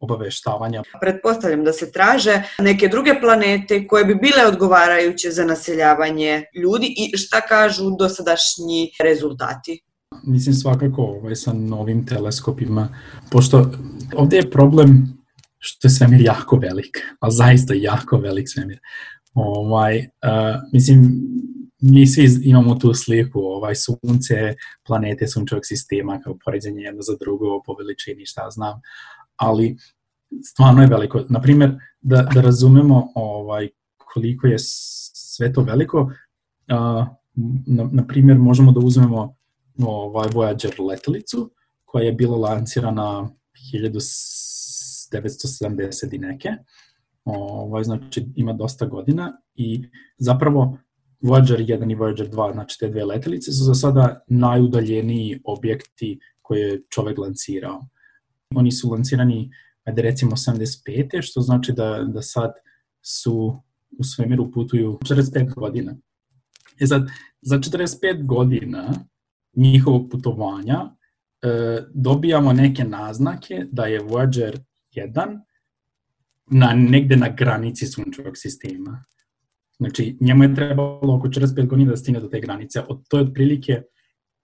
obaveštavanja. 0.00 0.82
Pretpostavljam 1.00 1.64
da 1.64 1.72
se 1.72 1.92
traže 1.92 2.42
neke 2.58 2.88
druge 2.88 3.20
planete 3.20 3.86
koje 3.86 4.04
bi 4.04 4.14
bile 4.14 4.46
odgovarajuće 4.48 5.30
za 5.30 5.44
naseljavanje 5.44 6.44
ljudi 6.54 6.94
i 6.96 7.16
šta 7.16 7.40
kažu 7.40 7.90
dosadašnji 7.98 8.90
rezultati? 9.02 9.82
mislim 10.22 10.54
svakako 10.54 11.02
ovaj, 11.02 11.34
sa 11.36 11.52
novim 11.52 12.06
teleskopima, 12.06 12.88
pošto 13.30 13.70
ovde 14.16 14.36
je 14.36 14.50
problem 14.50 15.21
što 15.64 15.88
je 15.88 15.90
svemir 15.90 16.20
jako 16.20 16.56
velik, 16.56 16.98
a 17.20 17.30
zaista 17.30 17.74
jako 17.74 18.16
velik 18.16 18.48
svemir. 18.48 18.80
Ovaj, 19.34 19.98
uh, 19.98 20.62
mislim, 20.72 21.22
mi 21.80 22.06
svi 22.06 22.28
imamo 22.42 22.74
tu 22.74 22.94
sliku, 22.94 23.40
ovaj, 23.40 23.74
sunce, 23.74 24.54
planete 24.86 25.26
sunčevog 25.26 25.66
sistema 25.66 26.20
kao 26.24 26.36
poređenje 26.44 26.80
jedno 26.80 27.02
za 27.02 27.16
drugo 27.20 27.62
po 27.66 27.74
veličini, 27.74 28.26
šta 28.26 28.50
znam, 28.50 28.80
ali 29.36 29.76
stvarno 30.44 30.82
je 30.82 30.88
veliko. 30.88 31.24
Naprimer, 31.28 31.74
da, 32.00 32.28
da 32.34 32.40
razumemo 32.40 33.12
ovaj, 33.14 33.68
koliko 33.96 34.46
je 34.46 34.56
sve 34.58 35.52
to 35.52 35.62
veliko, 35.62 36.00
uh, 36.00 37.06
na, 37.66 37.88
na 37.92 38.06
primjer 38.06 38.38
možemo 38.38 38.72
da 38.72 38.80
uzmemo 38.80 39.36
ovaj 39.78 40.28
Voyager 40.28 40.80
letelicu 40.88 41.50
koja 41.84 42.04
je 42.04 42.12
bila 42.12 42.36
lancirana 42.36 43.30
1970 45.12 46.14
i 46.14 46.18
neke. 46.18 46.48
Ovaj, 47.24 47.84
znači 47.84 48.26
ima 48.36 48.52
dosta 48.52 48.86
godina 48.86 49.32
i 49.54 49.88
zapravo 50.18 50.78
Voyager 51.22 51.66
1 51.66 51.92
i 51.92 51.96
Voyager 51.96 52.30
2, 52.30 52.52
znači 52.52 52.78
te 52.78 52.88
dve 52.88 53.04
letelice 53.04 53.52
su 53.52 53.64
za 53.64 53.74
sada 53.74 54.24
najudaljeniji 54.28 55.40
objekti 55.44 56.18
koje 56.42 56.60
je 56.60 56.82
čovek 56.88 57.18
lancirao. 57.18 57.80
Oni 58.54 58.72
su 58.72 58.90
lancirani, 58.90 59.50
ajde 59.84 60.02
recimo 60.02 60.30
85. 60.30 61.22
što 61.22 61.40
znači 61.40 61.72
da, 61.72 62.04
da 62.04 62.22
sad 62.22 62.52
su 63.02 63.62
u 63.98 64.04
svemiru 64.04 64.52
putuju 64.52 64.98
45 65.04 65.54
godina. 65.54 65.96
E 66.80 66.86
sad, 66.86 67.08
za 67.40 67.58
45 67.58 68.26
godina 68.26 68.92
njihovog 69.56 70.10
putovanja 70.10 70.90
e, 71.42 71.48
dobijamo 71.94 72.52
neke 72.52 72.84
naznake 72.84 73.66
da 73.72 73.86
je 73.86 74.00
Voyager 74.00 74.58
1 74.94 75.40
na, 76.50 76.74
negde 76.74 77.16
na 77.16 77.28
granici 77.28 77.86
sunčevog 77.86 78.36
sistema. 78.36 79.04
Znači, 79.76 80.16
njemu 80.20 80.44
je 80.44 80.54
trebalo 80.54 81.16
oko 81.16 81.28
45 81.28 81.66
godina 81.66 81.90
da 81.90 81.96
stigne 81.96 82.20
do 82.20 82.28
te 82.28 82.40
granice. 82.40 82.80
Od, 82.88 83.08
to 83.08 83.18
je 83.18 83.24
otprilike, 83.24 83.82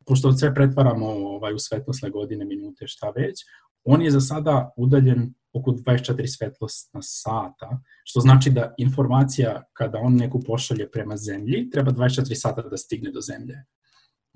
pošto 0.06 0.32
sve 0.32 0.54
pretvaramo 0.54 1.06
ovaj, 1.06 1.54
u 1.54 1.58
svetlosne 1.58 2.10
godine, 2.10 2.44
minute, 2.44 2.86
šta 2.86 3.10
već, 3.16 3.44
on 3.84 4.02
je 4.02 4.10
za 4.10 4.20
sada 4.20 4.70
udaljen 4.76 5.34
oko 5.52 5.70
24 5.70 6.26
svetlosna 6.26 7.02
sata, 7.02 7.80
što 8.04 8.20
znači 8.20 8.50
da 8.50 8.74
informacija 8.78 9.62
kada 9.72 9.98
on 9.98 10.16
neku 10.16 10.40
pošalje 10.40 10.90
prema 10.90 11.16
zemlji, 11.16 11.70
treba 11.70 11.90
24 11.90 12.34
sata 12.34 12.62
da 12.62 12.76
stigne 12.76 13.10
do 13.10 13.20
zemlje. 13.20 13.64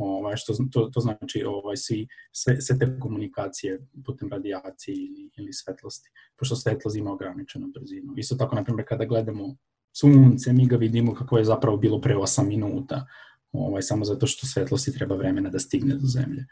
Ovaj, 0.05 0.37
što, 0.37 0.53
to, 0.73 0.91
to 0.93 1.01
znači 1.01 1.45
ovaj, 1.47 1.77
svi, 1.77 2.09
sve, 2.33 2.61
sve 2.61 2.79
te 2.79 2.99
komunikacije 3.01 3.81
putem 4.05 4.29
radijacije 4.29 4.95
ili, 4.97 5.31
ili 5.37 5.53
svetlosti, 5.53 6.11
pošto 6.37 6.57
svetlost 6.57 6.97
ima 6.97 7.13
ograničenu 7.13 7.69
brzinu. 7.75 8.15
Isto 8.17 8.37
tako, 8.37 8.57
na 8.57 8.65
primjer, 8.65 8.89
kada 8.89 9.05
gledamo 9.05 9.57
sunce, 9.93 10.53
mi 10.53 10.67
ga 10.67 10.77
vidimo 10.77 11.15
kako 11.15 11.39
je 11.39 11.45
zapravo 11.45 11.77
bilo 11.77 12.01
pre 12.01 12.17
8 12.17 12.49
minuta, 12.49 13.07
ovaj, 13.53 13.83
samo 13.83 14.05
zato 14.05 14.27
što 14.27 14.47
svetlosti 14.47 14.93
treba 14.93 15.15
vremena 15.15 15.51
da 15.51 15.59
stigne 15.59 15.95
do 15.95 16.07
zemlje. 16.07 16.47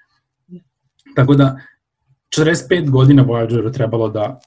Tako 1.17 1.35
da, 1.35 1.61
45 2.37 2.91
godina 2.91 3.25
Voyageru 3.25 3.73
trebalo 3.73 4.09
da 4.09 4.41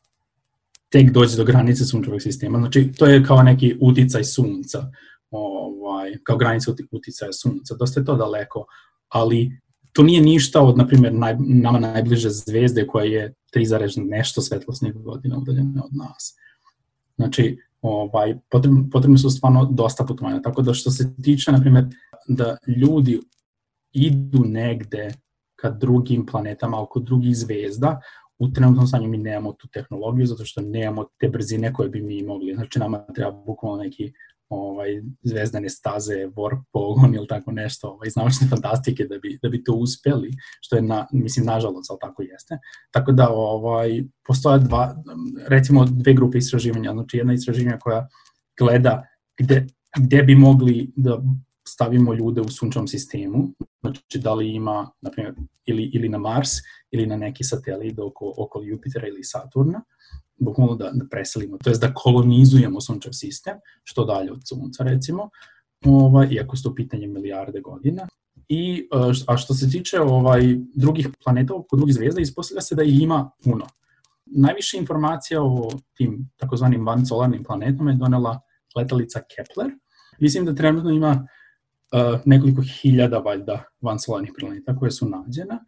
tek 0.89 1.11
dođe 1.11 1.37
do 1.37 1.43
granice 1.43 1.85
sunčevog 1.85 2.21
sistema. 2.21 2.59
Znači, 2.59 2.91
to 2.97 3.05
je 3.05 3.23
kao 3.23 3.43
neki 3.43 3.77
uticaj 3.81 4.23
sunca, 4.23 4.91
ovaj, 5.31 6.13
kao 6.23 6.37
granica 6.37 6.71
uticaja 6.91 7.33
sunca. 7.33 7.75
Dosta 7.75 7.99
je 7.99 8.05
to 8.05 8.15
daleko, 8.15 8.65
ali 9.13 9.59
to 9.91 10.03
nije 10.03 10.21
ništa 10.21 10.61
od, 10.61 10.77
na 10.77 10.87
primjer, 10.87 11.13
naj, 11.13 11.35
nama 11.39 11.79
najbliže 11.79 12.29
zvezde 12.29 12.87
koja 12.87 13.05
je 13.05 13.33
3, 13.55 14.09
nešto 14.09 14.41
svetlosnih 14.41 14.93
godina 14.93 15.37
udaljena 15.37 15.83
od 15.85 15.95
nas. 15.95 16.35
Znači, 17.15 17.57
ovaj, 17.81 18.35
potrebno, 18.49 18.85
potrebno 18.91 19.17
su 19.17 19.29
stvarno 19.29 19.65
dosta 19.65 20.05
putovanja. 20.05 20.41
Tako 20.41 20.61
da 20.61 20.73
što 20.73 20.91
se 20.91 21.13
tiče, 21.23 21.51
na 21.51 21.61
primjer, 21.61 21.85
da 22.27 22.57
ljudi 22.67 23.19
idu 23.91 24.43
negde 24.45 25.13
ka 25.55 25.69
drugim 25.69 26.25
planetama, 26.25 26.81
oko 26.81 26.99
drugih 26.99 27.37
zvezda, 27.37 27.99
u 28.39 28.51
trenutnom 28.51 28.87
stanju 28.87 29.09
mi 29.09 29.17
nemamo 29.17 29.53
tu 29.53 29.67
tehnologiju 29.67 30.25
zato 30.25 30.45
što 30.45 30.61
nemamo 30.61 31.05
te 31.19 31.29
brzine 31.29 31.73
koje 31.73 31.89
bi 31.89 32.01
mi 32.01 32.23
mogli. 32.23 32.55
Znači 32.55 32.79
nama 32.79 33.05
treba 33.15 33.31
bukvalno 33.31 33.83
neki 33.83 34.13
ovaj, 34.53 35.01
zvezdane 35.23 35.69
staze, 35.69 36.27
warp 36.35 36.63
pogon 36.73 37.15
ili 37.15 37.27
tako 37.27 37.51
nešto 37.51 37.87
ovaj, 37.87 38.07
iz 38.07 38.15
naučne 38.15 38.47
fantastike 38.47 39.05
da 39.05 39.17
bi, 39.17 39.39
da 39.41 39.49
bi 39.49 39.63
to 39.63 39.73
uspeli, 39.73 40.31
što 40.61 40.75
je, 40.75 40.81
na, 40.81 41.07
mislim, 41.11 41.45
nažalost, 41.45 41.91
ali 41.91 41.99
tako 42.01 42.21
jeste. 42.21 42.57
Tako 42.91 43.11
da 43.11 43.29
ovaj, 43.29 44.03
postoje 44.27 44.59
dva, 44.59 44.95
recimo 45.47 45.85
dve 45.85 46.13
grupe 46.13 46.37
istraživanja, 46.37 46.91
znači 46.91 47.17
jedna 47.17 47.33
istraživanja 47.33 47.77
koja 47.77 48.07
gleda 48.59 49.03
gde, 49.39 49.67
gde 49.97 50.23
bi 50.23 50.35
mogli 50.35 50.91
da 50.95 51.21
stavimo 51.67 52.13
ljude 52.13 52.41
u 52.41 52.49
sunčevom 52.49 52.87
sistemu, 52.87 53.53
znači 53.81 54.19
da 54.19 54.33
li 54.33 54.53
ima, 54.53 54.91
na 55.01 55.11
primjer, 55.11 55.35
ili, 55.65 55.91
ili 55.93 56.09
na 56.09 56.17
Mars, 56.17 56.49
ili 56.91 57.05
na 57.05 57.17
neki 57.17 57.43
satelit 57.43 57.99
oko, 57.99 58.33
oko 58.37 58.61
Jupitera 58.63 59.07
ili 59.07 59.23
Saturna, 59.23 59.83
bukvalno 60.37 60.75
da, 60.75 60.91
da 60.93 61.05
preselimo, 61.11 61.57
to 61.63 61.69
je 61.69 61.77
da 61.77 61.93
kolonizujemo 61.93 62.81
sunčev 62.81 63.11
sistem, 63.11 63.57
što 63.83 64.05
dalje 64.05 64.31
od 64.31 64.41
sunca 64.47 64.83
recimo, 64.83 65.29
ovaj, 65.85 66.27
iako 66.31 66.57
su 66.57 66.63
to 66.63 66.75
pitanje 66.75 67.07
milijarde 67.07 67.61
godina. 67.61 68.07
I, 68.49 68.87
e, 68.91 69.11
a 69.27 69.37
što 69.37 69.53
se 69.53 69.69
tiče 69.69 70.01
ovaj, 70.01 70.57
drugih 70.75 71.09
planeta 71.23 71.55
oko 71.55 71.75
drugih 71.75 71.95
zvezda, 71.95 72.21
ispostavlja 72.21 72.61
se 72.61 72.75
da 72.75 72.83
ih 72.83 73.01
ima 73.01 73.29
puno. 73.43 73.65
Najviše 74.25 74.77
informacija 74.77 75.43
o 75.43 75.69
tim 75.93 76.29
takozvanim 76.37 76.85
vansolarnim 76.85 77.43
planetama 77.43 77.91
je 77.91 77.97
donela 77.97 78.39
letalica 78.75 79.21
Kepler. 79.35 79.71
Mislim 80.19 80.45
da 80.45 80.55
trenutno 80.55 80.89
ima 80.89 81.27
uh, 81.93 82.19
nekoliko 82.25 82.61
hiljada 82.61 83.17
valjda 83.17 83.63
vansolarnih 83.81 84.31
planeta 84.39 84.75
koje 84.75 84.91
su 84.91 85.09
nađena. 85.09 85.59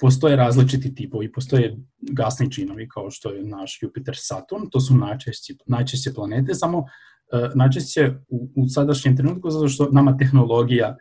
Postoje 0.00 0.36
različiti 0.36 0.94
tipovi, 0.94 1.32
postoje 1.32 1.76
gasni 2.00 2.52
činovi 2.52 2.88
kao 2.88 3.10
što 3.10 3.30
je 3.30 3.44
naš 3.44 3.78
Jupiter 3.82 4.14
Saturn, 4.18 4.70
to 4.70 4.80
su 4.80 4.94
najčešće, 4.94 5.54
najčešće 5.66 6.14
planete, 6.14 6.54
samo 6.54 6.78
uh, 6.78 6.86
najčešće 7.54 8.14
u, 8.28 8.50
u 8.56 8.68
sadašnjem 8.68 9.16
trenutku 9.16 9.50
zato 9.50 9.68
što 9.68 9.88
nama 9.92 10.16
tehnologija 10.16 10.96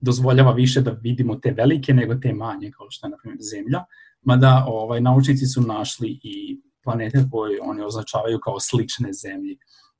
dozvoljava 0.00 0.52
više 0.52 0.80
da 0.80 0.90
vidimo 0.90 1.36
te 1.36 1.52
velike 1.52 1.94
nego 1.94 2.14
te 2.14 2.32
manje, 2.32 2.70
kao 2.70 2.86
što 2.90 3.06
je 3.06 3.10
na 3.10 3.16
primjer 3.22 3.40
Zemlja, 3.52 3.84
mada 4.22 4.64
ovaj, 4.68 5.00
naučnici 5.00 5.46
su 5.46 5.62
našli 5.62 6.20
i 6.22 6.60
planete 6.84 7.24
koje 7.30 7.60
oni 7.62 7.82
označavaju 7.82 8.38
kao 8.38 8.60
slične 8.60 9.12
zemlji. 9.12 9.58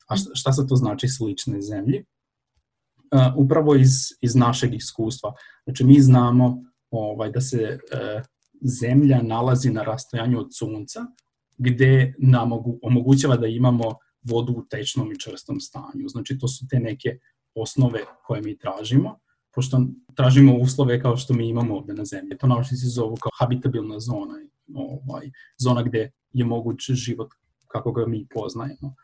A 0.08 0.16
šta, 0.16 0.30
šta 0.34 0.52
se 0.52 0.66
to 0.66 0.76
znači 0.76 1.08
slične 1.08 1.60
zemlji? 1.60 2.04
uh, 3.14 3.32
upravo 3.36 3.74
iz, 3.74 3.90
iz 4.20 4.34
našeg 4.34 4.74
iskustva. 4.74 5.32
Znači, 5.64 5.84
mi 5.84 6.00
znamo 6.00 6.64
ovaj, 6.90 7.30
da 7.30 7.40
se 7.40 7.78
uh, 7.92 8.22
zemlja 8.80 9.22
nalazi 9.22 9.70
na 9.70 9.82
rastojanju 9.82 10.40
od 10.40 10.48
sunca, 10.58 11.00
gde 11.58 12.14
nam 12.18 12.50
omogućava 12.82 13.36
da 13.36 13.46
imamo 13.46 13.94
vodu 14.22 14.52
u 14.52 14.66
tečnom 14.70 15.12
i 15.12 15.18
čvrstom 15.18 15.60
stanju. 15.60 16.08
Znači, 16.08 16.38
to 16.38 16.48
su 16.48 16.66
te 16.70 16.80
neke 16.80 17.18
osnove 17.54 18.00
koje 18.26 18.42
mi 18.42 18.58
tražimo, 18.58 19.18
pošto 19.54 19.86
tražimo 20.14 20.56
uslove 20.56 21.00
kao 21.00 21.16
što 21.16 21.34
mi 21.34 21.48
imamo 21.48 21.76
ovde 21.76 21.94
na 21.94 22.04
zemlji. 22.04 22.38
To 22.38 22.46
naučnici 22.46 22.86
zovu 22.86 23.16
kao 23.16 23.30
habitabilna 23.38 24.00
zona, 24.00 24.34
ovaj, 24.74 25.30
zona 25.58 25.82
gde 25.82 26.10
je 26.32 26.44
moguć 26.44 26.90
život 26.90 27.28
kako 27.66 27.92
ga 27.92 28.06
mi 28.06 28.26
poznajemo. 28.34 28.94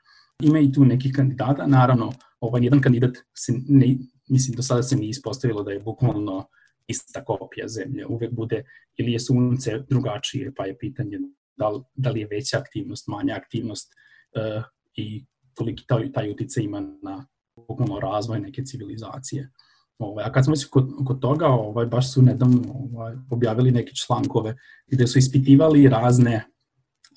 Ima 0.43 0.61
i 0.61 0.73
tu 0.73 0.85
nekih 0.85 1.13
kandidata, 1.13 1.67
naravno, 1.67 2.13
ovaj, 2.41 2.65
jedan 2.65 2.81
kandidat 2.81 3.17
se 3.35 3.53
ne, 3.69 3.97
mislim, 4.29 4.57
do 4.57 4.63
sada 4.63 4.83
se 4.83 4.97
nije 4.97 5.11
ispostavilo 5.11 5.63
da 5.63 5.73
je 5.73 5.81
bukvalno 5.81 6.47
ista 6.89 7.25
kopija 7.25 7.69
zemlje. 7.69 8.07
Uvek 8.07 8.33
bude, 8.33 8.65
ili 8.97 9.13
je 9.13 9.21
sunce 9.21 9.79
drugačije, 9.89 10.55
pa 10.55 10.67
je 10.67 10.79
pitanje 10.79 11.19
da 11.57 11.69
li, 11.69 11.83
da 11.95 12.11
li 12.11 12.21
je 12.21 12.29
veća 12.31 12.59
aktivnost, 12.59 13.09
manja 13.09 13.35
aktivnost 13.35 13.93
uh, 13.93 14.65
i 14.95 15.25
koliki 15.55 15.87
taj, 15.87 16.13
taj 16.13 16.31
utjecaj 16.31 16.65
ima 16.65 16.81
na 17.03 17.27
bukvalno 17.69 18.01
razvoj 18.01 18.41
neke 18.41 18.65
civilizacije. 18.65 19.51
Ovaj, 19.99 20.25
a 20.25 20.33
kad 20.33 20.45
smo 20.45 20.53
već 20.53 20.65
kod, 20.65 20.93
kod 21.07 21.21
toga, 21.21 21.47
ovaj, 21.47 21.87
baš 21.87 22.13
su 22.13 22.23
nedavno 22.23 22.63
ovaj, 22.69 23.15
objavili 23.31 23.71
neke 23.71 23.93
člankove 23.95 24.57
gde 24.87 25.07
su 25.07 25.19
ispitivali 25.19 25.89
razne 25.89 26.45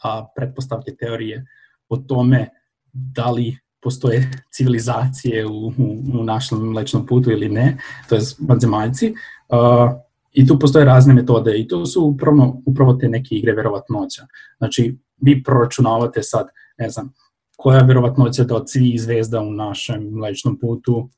a, 0.03 0.27
pretpostavke 0.35 0.95
teorije 0.95 1.45
o 1.89 1.97
tome 1.97 2.49
da 2.93 3.31
li 3.31 3.57
postoje 3.81 4.31
civilizacije 4.51 5.47
u, 5.47 5.67
u, 5.67 5.73
u 6.13 6.23
našem 6.23 6.59
mlečnom 6.59 7.05
putu 7.05 7.31
ili 7.31 7.49
ne, 7.49 7.77
to 8.09 8.15
je 8.15 8.21
vanzemaljci. 8.47 9.13
Uh, 9.49 9.91
I 10.31 10.47
tu 10.47 10.59
postoje 10.59 10.85
razne 10.85 11.13
metode 11.13 11.59
i 11.59 11.67
to 11.67 11.85
su 11.85 12.03
upravo, 12.03 12.61
upravo 12.65 12.93
te 12.93 13.09
neke 13.09 13.35
igre 13.35 13.53
verovatnoća. 13.53 14.27
Znači, 14.57 14.97
vi 15.21 15.43
proračunavate 15.43 16.23
sad, 16.23 16.47
ne 16.77 16.89
znam, 16.89 17.13
koja 17.57 17.77
je 17.77 17.83
verovatnoća 17.83 18.43
da 18.43 18.55
od 18.55 18.69
svih 18.69 19.01
zvezda 19.01 19.41
u 19.41 19.51
našem 19.51 20.09
mlečnom 20.11 20.59
putu 20.59 21.09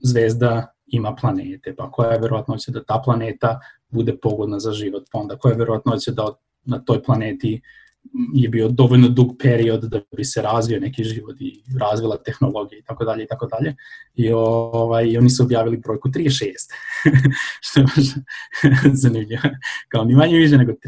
zvezda 0.00 0.74
ima 0.86 1.14
planete, 1.14 1.74
pa 1.76 1.90
koja 1.90 2.10
je 2.10 2.18
verovatnoća 2.18 2.72
da 2.72 2.84
ta 2.84 3.02
planeta 3.04 3.60
bude 3.88 4.16
pogodna 4.16 4.58
za 4.58 4.72
život, 4.72 5.04
pa 5.12 5.18
onda 5.18 5.36
koja 5.36 5.52
je 5.52 5.58
verovatnoća 5.58 6.10
da 6.10 6.24
na 6.64 6.78
toj 6.78 7.02
planeti 7.02 7.60
je 8.34 8.48
bio 8.48 8.68
dovoljno 8.68 9.08
dug 9.08 9.36
period 9.42 9.84
da 9.84 10.00
bi 10.16 10.24
se 10.24 10.42
razvio 10.42 10.80
neki 10.80 11.04
život 11.04 11.36
i 11.40 11.62
razvila 11.80 12.16
tehnologija 12.16 12.78
i 12.78 12.82
tako 12.82 13.04
dalje 13.04 13.24
i 13.24 13.26
tako 13.26 13.46
dalje. 13.46 13.76
I 14.14 14.32
ovaj, 14.32 15.16
oni 15.16 15.30
su 15.30 15.42
objavili 15.42 15.76
brojku 15.76 16.08
36, 16.08 16.54
što 17.66 17.80
je 17.80 17.86
zanimljivo. 19.02 19.42
Kao 19.88 20.04
ni 20.04 20.14
manje 20.14 20.36
više 20.36 20.56
nego 20.58 20.72
36. 20.72 20.78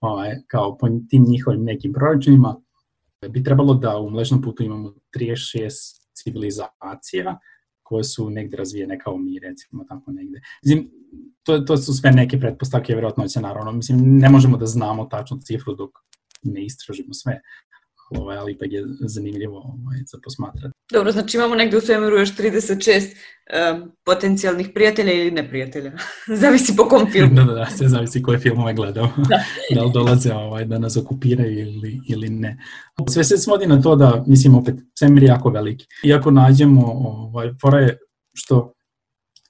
Ovaj, 0.00 0.30
kao 0.46 0.78
po 0.78 0.86
tim 1.08 1.24
njihovim 1.28 1.64
nekim 1.64 1.92
proračunima 1.92 2.56
bi 3.28 3.44
trebalo 3.44 3.74
da 3.74 3.98
u 3.98 4.10
Mlečnom 4.10 4.42
putu 4.42 4.62
imamo 4.62 4.94
36 5.16 6.00
civilizacija 6.14 7.38
koje 7.82 8.04
su 8.04 8.30
negde 8.30 8.56
razvijene 8.56 8.98
kao 8.98 9.18
mi, 9.18 9.38
recimo 9.38 9.84
tako 9.88 10.12
negde. 10.12 10.40
Mislim, 10.62 10.90
to, 11.42 11.58
to 11.58 11.76
su 11.76 11.92
sve 11.94 12.10
neke 12.10 12.40
pretpostavke, 12.40 12.94
će 13.32 13.40
naravno. 13.40 13.72
Mislim, 13.72 14.18
ne 14.18 14.28
možemo 14.28 14.56
da 14.56 14.66
znamo 14.66 15.04
tačnu 15.04 15.38
cifru 15.40 15.74
dok 15.74 15.90
ne 16.42 16.64
istražimo 16.64 17.14
sve, 17.14 17.40
ovaj, 18.10 18.36
ali 18.36 18.52
ipak 18.52 18.72
je 18.72 18.84
zanimljivo 19.00 19.58
ovaj, 19.58 19.98
za 20.06 20.18
posmatrati. 20.24 20.74
Dobro, 20.92 21.12
znači 21.12 21.36
imamo 21.36 21.54
negde 21.54 21.76
u 21.76 21.80
svemiru 21.80 22.18
još 22.18 22.36
36 22.36 23.14
um, 23.72 23.92
potencijalnih 24.04 24.68
prijatelja 24.74 25.12
ili 25.12 25.30
neprijatelja. 25.30 25.92
zavisi 26.42 26.76
po 26.76 26.88
kom 26.88 27.10
filmu. 27.10 27.34
da, 27.38 27.44
da, 27.44 27.54
da, 27.54 27.66
sve 27.66 27.88
zavisi 27.88 28.22
koje 28.22 28.38
filmove 28.38 28.74
gledao. 28.74 29.08
Da. 29.28 29.44
da 29.74 29.84
li 29.84 29.92
dolaze 29.92 30.34
ovaj, 30.34 30.64
da 30.64 30.78
nas 30.78 30.96
okupiraju 30.96 31.58
ili, 31.58 32.00
ili 32.08 32.28
ne. 32.28 32.58
Sve 33.08 33.24
se 33.24 33.38
svodi 33.38 33.66
na 33.66 33.82
to 33.82 33.96
da, 33.96 34.24
mislim, 34.26 34.54
opet, 34.54 34.74
svemir 34.98 35.22
je 35.22 35.26
jako 35.26 35.50
veliki. 35.50 35.86
Iako 36.04 36.30
nađemo, 36.30 36.86
ovaj, 36.86 37.50
fora 37.60 37.78
je 37.78 37.98
što 38.34 38.72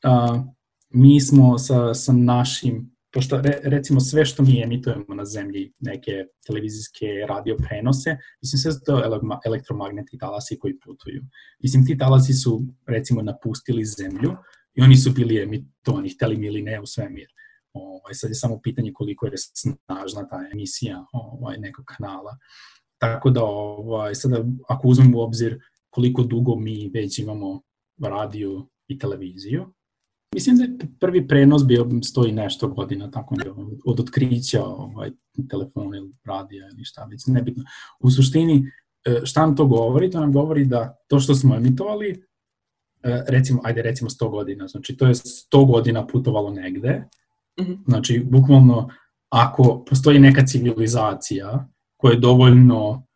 a, 0.02 0.44
mi 0.90 1.20
smo 1.20 1.58
sa, 1.58 1.94
sa 1.94 2.12
našim 2.12 2.96
pošto 3.12 3.40
re, 3.40 3.60
recimo 3.62 4.00
sve 4.00 4.24
što 4.24 4.42
mi 4.42 4.62
emitujemo 4.62 5.14
na 5.14 5.24
zemlji, 5.24 5.72
neke 5.78 6.24
televizijske 6.46 7.06
radio 7.28 7.56
prenose, 7.56 8.16
mislim 8.42 8.58
sve 8.58 8.72
su 8.72 8.80
to 8.86 9.02
elektromagnetni 9.46 10.18
talasi 10.18 10.58
koji 10.58 10.78
putuju. 10.78 11.22
Mislim 11.62 11.86
ti 11.86 11.98
talasi 11.98 12.32
su 12.32 12.62
recimo 12.86 13.22
napustili 13.22 13.84
zemlju 13.84 14.36
i 14.74 14.82
oni 14.82 14.96
su 14.96 15.10
bili 15.10 15.42
emitovani, 15.42 16.08
hteli 16.08 16.36
mi 16.36 16.46
ili 16.46 16.62
ne 16.62 16.80
u 16.80 16.86
svemir. 16.86 17.28
Ovaj, 17.72 18.14
sad 18.14 18.30
je 18.30 18.34
samo 18.34 18.60
pitanje 18.62 18.92
koliko 18.94 19.26
je 19.26 19.32
snažna 19.36 20.28
ta 20.28 20.40
emisija 20.52 21.04
ovaj, 21.12 21.58
nekog 21.58 21.84
kanala. 21.84 22.38
Tako 22.98 23.30
da, 23.30 23.44
ovaj, 23.44 24.14
sada, 24.14 24.44
ako 24.68 24.88
uzmemo 24.88 25.18
u 25.18 25.20
obzir 25.20 25.58
koliko 25.90 26.22
dugo 26.22 26.56
mi 26.56 26.90
već 26.94 27.18
imamo 27.18 27.62
radio 28.02 28.68
i 28.88 28.98
televiziju, 28.98 29.74
Mislim 30.34 30.56
da 30.56 30.64
je 30.64 30.78
prvi 31.00 31.28
prenos 31.28 31.66
bio 31.66 31.86
stoji 32.04 32.32
nešto 32.32 32.68
godina, 32.68 33.10
tako 33.10 33.34
ne, 33.34 33.44
od 33.86 34.00
otkrića 34.00 34.64
ovaj, 34.64 35.10
telefona 35.50 35.96
ili 35.96 36.12
radija 36.24 36.68
ili 36.72 36.84
šta, 36.84 37.04
već 37.04 37.26
nebitno. 37.26 37.64
U 38.00 38.10
suštini, 38.10 38.64
e, 39.04 39.20
šta 39.24 39.40
nam 39.40 39.56
to 39.56 39.66
govori? 39.66 40.10
To 40.10 40.20
nam 40.20 40.32
govori 40.32 40.64
da 40.64 40.96
to 41.08 41.20
što 41.20 41.34
smo 41.34 41.56
emitovali, 41.56 42.24
e, 43.02 43.24
recimo, 43.28 43.60
ajde 43.64 43.82
recimo 43.82 44.10
100 44.10 44.30
godina, 44.30 44.68
znači 44.68 44.96
to 44.96 45.06
je 45.06 45.14
100 45.14 45.66
godina 45.66 46.06
putovalo 46.06 46.50
negde, 46.50 47.04
mhm. 47.60 47.72
znači 47.86 48.26
bukvalno 48.30 48.88
ako 49.30 49.84
postoji 49.84 50.18
neka 50.18 50.46
civilizacija 50.46 51.68
koja 51.96 52.12
je 52.12 52.20
dovoljno 52.20 53.06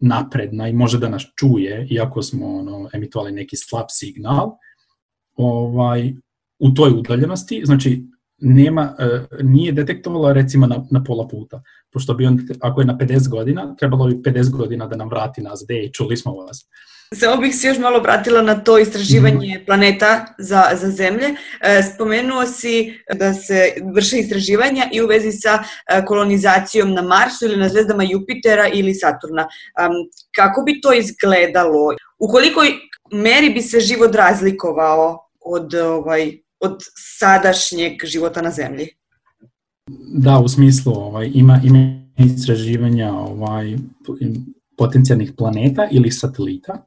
napredna 0.00 0.68
i 0.68 0.72
može 0.72 0.98
da 0.98 1.08
nas 1.08 1.24
čuje, 1.36 1.86
iako 1.90 2.22
smo 2.22 2.56
ono, 2.56 2.88
emitovali 2.92 3.32
neki 3.32 3.56
slab 3.56 3.86
signal, 3.90 4.56
ovaj, 5.36 6.14
u 6.58 6.70
toj 6.70 6.90
udaljenosti, 6.90 7.62
znači 7.64 8.02
nema, 8.38 8.94
e, 8.98 9.26
nije 9.42 9.72
detektovala 9.72 10.32
recimo 10.32 10.66
na, 10.66 10.86
na 10.90 11.04
pola 11.04 11.28
puta, 11.28 11.62
pošto 11.92 12.14
bi 12.14 12.26
on, 12.26 12.40
ako 12.60 12.80
je 12.80 12.86
na 12.86 12.98
50 12.98 13.28
godina, 13.28 13.76
trebalo 13.78 14.06
bi 14.06 14.14
50 14.14 14.50
godina 14.50 14.86
da 14.86 14.96
nam 14.96 15.08
vrati 15.08 15.42
nazad, 15.42 15.70
ej, 15.70 15.90
čuli 15.92 16.16
smo 16.16 16.32
vas. 16.32 16.68
Samo 17.14 17.36
bih 17.36 17.54
se 17.56 17.68
još 17.68 17.78
malo 17.78 18.00
vratila 18.00 18.42
na 18.42 18.54
to 18.54 18.78
istraživanje 18.78 19.58
mm. 19.58 19.64
planeta 19.66 20.26
za, 20.38 20.64
za 20.74 20.90
zemlje. 20.90 21.26
E, 21.60 21.82
spomenuo 21.82 22.46
si 22.46 22.94
da 23.14 23.34
se 23.34 23.72
vrše 23.94 24.18
istraživanja 24.18 24.88
i 24.92 25.02
u 25.02 25.06
vezi 25.06 25.32
sa 25.32 25.58
e, 25.58 26.04
kolonizacijom 26.04 26.92
na 26.92 27.02
Marsu 27.02 27.44
ili 27.44 27.56
na 27.56 27.68
zvezdama 27.68 28.02
Jupitera 28.02 28.68
ili 28.68 28.94
Saturna. 28.94 29.48
Kako 30.36 30.62
bi 30.62 30.80
to 30.80 30.92
izgledalo? 30.92 31.94
U 32.18 32.28
kolikoj 32.28 32.66
meri 33.12 33.50
bi 33.50 33.62
se 33.62 33.80
život 33.80 34.14
razlikovao 34.14 35.28
od 35.40 35.74
ovaj, 35.74 36.45
od 36.66 36.78
sadašnjeg 37.18 38.04
života 38.04 38.42
na 38.42 38.50
zemlji? 38.50 38.88
Da, 40.18 40.38
u 40.38 40.48
smislu 40.48 40.92
ovaj, 40.92 41.30
ima, 41.34 41.60
ima 41.64 42.06
istraživanja 42.18 43.12
ovaj, 43.12 43.76
potencijalnih 44.78 45.32
planeta 45.36 45.88
ili 45.90 46.10
satelita. 46.10 46.86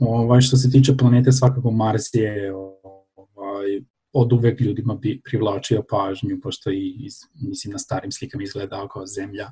Ovaj, 0.00 0.40
što 0.40 0.56
se 0.56 0.70
tiče 0.70 0.96
planete, 0.96 1.32
svakako 1.32 1.70
Mars 1.70 2.14
je 2.14 2.54
ovaj, 2.54 3.82
od 4.12 4.32
uvek 4.32 4.60
ljudima 4.60 4.94
bi 4.94 5.20
privlačio 5.24 5.82
pažnju, 5.90 6.40
pošto 6.42 6.70
i, 6.70 7.08
mislim, 7.34 7.72
na 7.72 7.78
starim 7.78 8.12
slikama 8.12 8.42
izgledao 8.42 8.88
kao 8.88 9.06
zemlja 9.06 9.50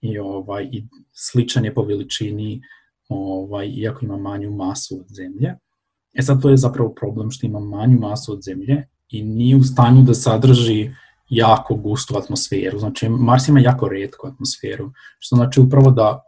i, 0.00 0.18
ovaj, 0.18 0.68
i 0.72 0.84
sličan 1.12 1.64
je 1.64 1.74
po 1.74 1.82
veličini, 1.82 2.62
ovaj, 3.08 3.68
iako 3.68 4.04
ima 4.04 4.16
manju 4.16 4.50
masu 4.50 5.00
od 5.00 5.06
zemlje. 5.08 5.54
E 6.14 6.22
sad 6.22 6.42
to 6.42 6.50
je 6.50 6.56
zapravo 6.56 6.94
problem 6.94 7.30
što 7.30 7.46
ima 7.46 7.60
manju 7.60 7.98
masu 7.98 8.32
od 8.32 8.42
zemlje 8.42 8.88
i 9.08 9.22
nije 9.22 9.56
u 9.56 9.62
stanju 9.62 10.02
da 10.02 10.14
sadrži 10.14 10.90
jako 11.28 11.74
gustu 11.74 12.16
atmosferu. 12.16 12.78
Znači, 12.78 13.08
Mars 13.08 13.48
ima 13.48 13.60
jako 13.60 13.88
redku 13.88 14.26
atmosferu, 14.26 14.92
što 15.18 15.36
znači 15.36 15.60
upravo 15.60 15.90
da 15.90 16.22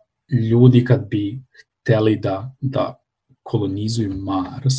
ljudi 0.51 0.85
kad 0.85 1.09
bi 1.09 1.43
hteli 1.83 2.17
da, 2.17 2.57
da 2.61 3.03
kolonizuju 3.43 4.15
Mars, 4.15 4.75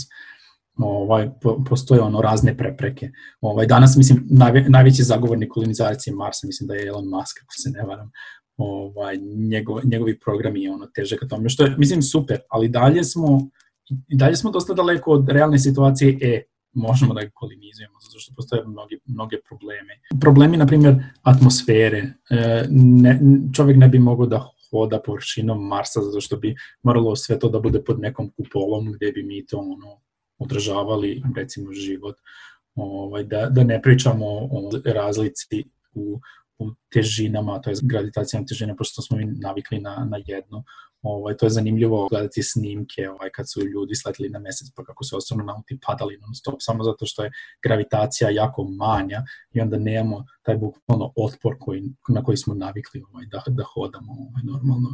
ovaj, 0.78 1.30
postoje 1.70 2.02
ono 2.02 2.22
razne 2.22 2.58
prepreke. 2.58 3.10
Ovaj, 3.42 3.66
danas, 3.66 3.98
mislim, 3.98 4.28
najve, 4.30 4.66
najveći 4.70 5.04
zagovornik 5.04 5.50
kolonizacije 5.50 6.16
Marsa, 6.16 6.48
mislim 6.48 6.68
da 6.68 6.76
je 6.76 6.88
Elon 6.88 7.06
Musk, 7.06 7.38
ako 7.44 7.54
se 7.64 7.70
ne 7.70 7.84
varam, 7.84 8.12
ovaj, 8.58 9.18
njegov, 9.50 9.80
njegovi 9.84 10.20
programi 10.20 10.70
ono 10.70 10.88
teže 10.96 11.18
ka 11.18 11.28
tome, 11.28 11.50
što 11.50 11.64
je, 11.64 11.76
mislim, 11.78 12.02
super, 12.02 12.40
ali 12.50 12.70
dalje 12.70 13.04
smo, 13.04 13.50
dalje 14.10 14.36
smo 14.36 14.52
dosta 14.52 14.74
daleko 14.74 15.12
od 15.12 15.30
realne 15.30 15.60
situacije, 15.60 16.18
e, 16.22 16.44
možemo 16.74 17.14
da 17.14 17.22
ga 17.22 17.30
kolonizujemo, 17.34 18.00
zato 18.00 18.20
što 18.20 18.34
postoje 18.36 18.64
mnogi, 18.68 19.00
mnoge 19.06 19.38
probleme. 19.50 19.94
Problemi, 20.22 20.58
na 20.58 20.66
primjer, 20.66 20.96
atmosfere. 21.22 22.14
E, 22.30 22.66
ne, 22.70 23.20
čovjek 23.54 23.78
ne 23.78 23.88
bi 23.88 24.00
mogao 24.00 24.26
da 24.26 24.50
hoda 24.70 25.02
površinom 25.06 25.68
Marsa, 25.68 26.02
zato 26.02 26.22
što 26.22 26.38
bi 26.38 26.56
moralo 26.84 27.16
sve 27.16 27.40
to 27.40 27.50
da 27.50 27.60
bude 27.60 27.84
pod 27.84 28.00
nekom 28.00 28.32
kupolom 28.32 28.92
gde 28.92 29.12
bi 29.12 29.24
mi 29.24 29.46
to 29.46 29.58
ono, 29.58 30.02
održavali, 30.38 31.24
recimo, 31.36 31.74
život. 31.74 32.16
Ovaj, 32.76 33.24
da, 33.24 33.50
da 33.50 33.64
ne 33.64 33.82
pričamo 33.82 34.26
o 34.26 34.70
razlici 34.86 35.64
u, 35.94 36.20
u 36.60 36.72
težinama, 36.94 37.62
to 37.62 37.70
je 37.70 37.76
gravitacijna 37.82 38.46
težina, 38.46 38.76
pošto 38.76 39.02
smo 39.02 39.18
mi 39.18 39.26
navikli 39.26 39.80
na, 39.80 40.08
na 40.12 40.18
jednu 40.26 40.64
Ovaj, 41.02 41.38
to 41.38 41.46
je 41.46 41.50
zanimljivo 41.50 42.08
gledati 42.08 42.44
snimke 42.44 43.10
ovaj, 43.10 43.30
kad 43.30 43.52
su 43.52 43.60
ljudi 43.62 43.96
sletili 43.96 44.30
na 44.30 44.40
mesec 44.40 44.68
pa 44.76 44.84
kako 44.84 45.04
su 45.04 45.18
astronauti 45.18 45.80
padali 45.88 46.18
non 46.18 46.36
stop 46.36 46.56
samo 46.60 46.84
zato 46.84 47.06
što 47.06 47.24
je 47.24 47.32
gravitacija 47.64 48.30
jako 48.30 48.64
manja 48.64 49.24
i 49.54 49.62
onda 49.62 49.78
nemamo 49.78 50.26
taj 50.42 50.58
bukvalno 50.58 51.14
otpor 51.16 51.56
koji, 51.60 51.84
na 52.10 52.24
koji 52.24 52.38
smo 52.38 52.54
navikli 52.54 53.04
ovaj, 53.12 53.26
da, 53.26 53.44
da 53.48 53.64
hodamo 53.64 54.12
ovaj, 54.12 54.44
normalno. 54.44 54.90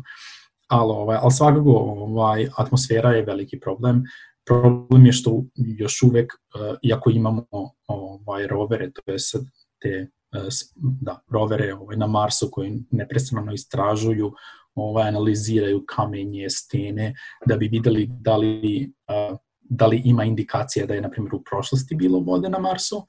Ali, 0.67 0.91
ovaj, 0.91 1.17
ali 1.21 1.32
svakako 1.32 1.71
ovaj, 1.71 2.47
atmosfera 2.58 3.12
je 3.12 3.26
veliki 3.26 3.60
problem. 3.60 4.04
Problem 4.45 5.06
je 5.06 5.12
što 5.12 5.43
još 5.56 6.04
uvek, 6.04 6.34
uh, 6.34 6.78
iako 6.82 7.10
imamo 7.10 7.45
ovaj, 7.88 8.47
rovere, 8.47 8.91
to 8.91 9.12
je 9.12 9.17
te 9.82 10.02
uh, 10.02 10.22
da, 10.76 11.19
rovere 11.32 11.74
ovaj, 11.74 11.98
na 11.98 12.08
Marsu 12.08 12.50
koji 12.52 12.84
neprestano 12.91 13.54
istražuju 13.54 14.32
ovaj, 14.76 15.08
analiziraju 15.08 15.84
kamenje, 15.88 16.50
stene, 16.50 17.13
da 17.46 17.58
bi 17.58 17.67
videli 17.67 18.08
da 18.10 18.38
li, 18.38 18.93
uh, 19.08 19.38
da 19.62 19.88
li 19.88 20.02
ima 20.06 20.24
indikacija 20.24 20.86
da 20.86 20.93
je, 20.93 21.02
na 21.02 21.10
primjer, 21.10 21.36
u 21.36 21.43
prošlosti 21.43 21.96
bilo 21.96 22.19
vode 22.19 22.50
na 22.50 22.60
Marsu, 22.60 23.06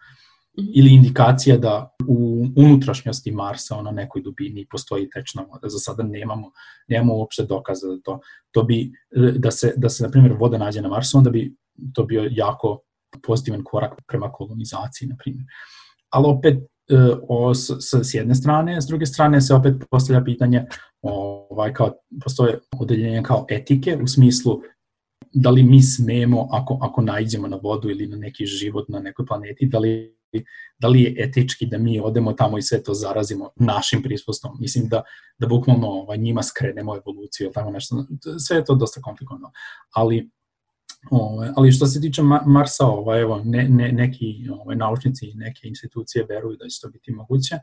-hmm. 0.56 0.70
ili 0.74 0.94
indikacija 0.94 1.56
da 1.56 1.90
u 2.08 2.46
unutrašnjosti 2.56 3.32
Marsa, 3.32 3.76
ono 3.76 3.90
nekoj 3.90 4.22
dubini, 4.22 4.66
postoji 4.70 5.10
tečna 5.10 5.42
voda. 5.42 5.68
Za 5.68 5.78
sada 5.78 6.02
nemamo, 6.02 6.50
nemamo 6.88 7.16
uopšte 7.16 7.42
dokaza 7.42 7.86
za 7.86 8.00
to. 8.04 8.20
To 8.50 8.62
bi, 8.62 8.92
da 9.36 9.50
se, 9.50 9.74
da 9.76 9.88
se, 9.88 10.04
na 10.04 10.10
primjer, 10.10 10.36
voda 10.38 10.58
nađe 10.58 10.82
na 10.82 10.88
Marsu, 10.88 11.18
onda 11.18 11.30
bi 11.30 11.56
to 11.94 12.04
bio 12.04 12.28
jako 12.30 12.80
pozitivan 13.26 13.64
korak 13.64 13.92
prema 14.06 14.32
kolonizaciji, 14.32 15.08
na 15.08 15.16
primjer. 15.16 15.46
Ali 16.10 16.24
opet, 16.26 16.54
E, 16.54 16.73
o, 17.28 17.54
s, 17.54 17.70
s 18.02 18.14
jedne 18.14 18.34
strane, 18.34 18.80
s 18.80 18.86
druge 18.86 19.06
strane 19.06 19.40
se 19.40 19.54
opet 19.54 19.74
postavlja 19.90 20.24
pitanje 20.24 20.66
ovaj, 21.02 21.72
kao, 21.72 21.92
postoje 22.24 22.60
odeljenje 22.78 23.22
kao 23.22 23.46
etike 23.48 23.98
u 24.02 24.06
smislu 24.06 24.60
da 25.34 25.50
li 25.50 25.62
mi 25.62 25.82
smemo, 25.82 26.48
ako, 26.50 26.78
ako 26.82 27.02
najđemo 27.02 27.48
na 27.48 27.56
vodu 27.56 27.90
ili 27.90 28.06
na 28.06 28.16
neki 28.16 28.46
život 28.46 28.88
na 28.88 29.00
nekoj 29.00 29.26
planeti, 29.26 29.66
da 29.66 29.78
li, 29.78 30.16
da 30.78 30.88
li 30.88 31.02
je 31.02 31.14
etički 31.18 31.66
da 31.66 31.78
mi 31.78 32.00
odemo 32.00 32.32
tamo 32.32 32.58
i 32.58 32.62
sve 32.62 32.82
to 32.82 32.94
zarazimo 32.94 33.50
našim 33.56 34.02
prispustom. 34.02 34.56
Mislim 34.60 34.88
da, 34.88 35.02
da 35.38 35.46
bukvalno 35.46 35.88
ovaj, 35.88 36.18
njima 36.18 36.42
skrenemo 36.42 36.96
evoluciju 36.96 37.50
ili 37.56 37.72
nešto. 37.72 38.06
Sve 38.38 38.56
je 38.56 38.64
to 38.64 38.74
dosta 38.74 39.00
komplikovano. 39.00 39.50
Ali 39.94 40.30
Ove, 41.10 41.52
ali 41.56 41.72
što 41.72 41.86
se 41.86 42.00
tiče 42.00 42.22
Marsa, 42.46 42.86
ovaj, 42.86 43.20
evo, 43.20 43.42
ne, 43.44 43.68
ne, 43.68 43.92
neki 43.92 44.48
ovaj, 44.50 44.76
naučnici 44.76 45.26
i 45.26 45.34
neke 45.34 45.68
institucije 45.68 46.26
veruju 46.28 46.56
da 46.56 46.68
će 46.68 46.80
to 46.80 46.88
biti 46.88 47.12
moguće. 47.12 47.56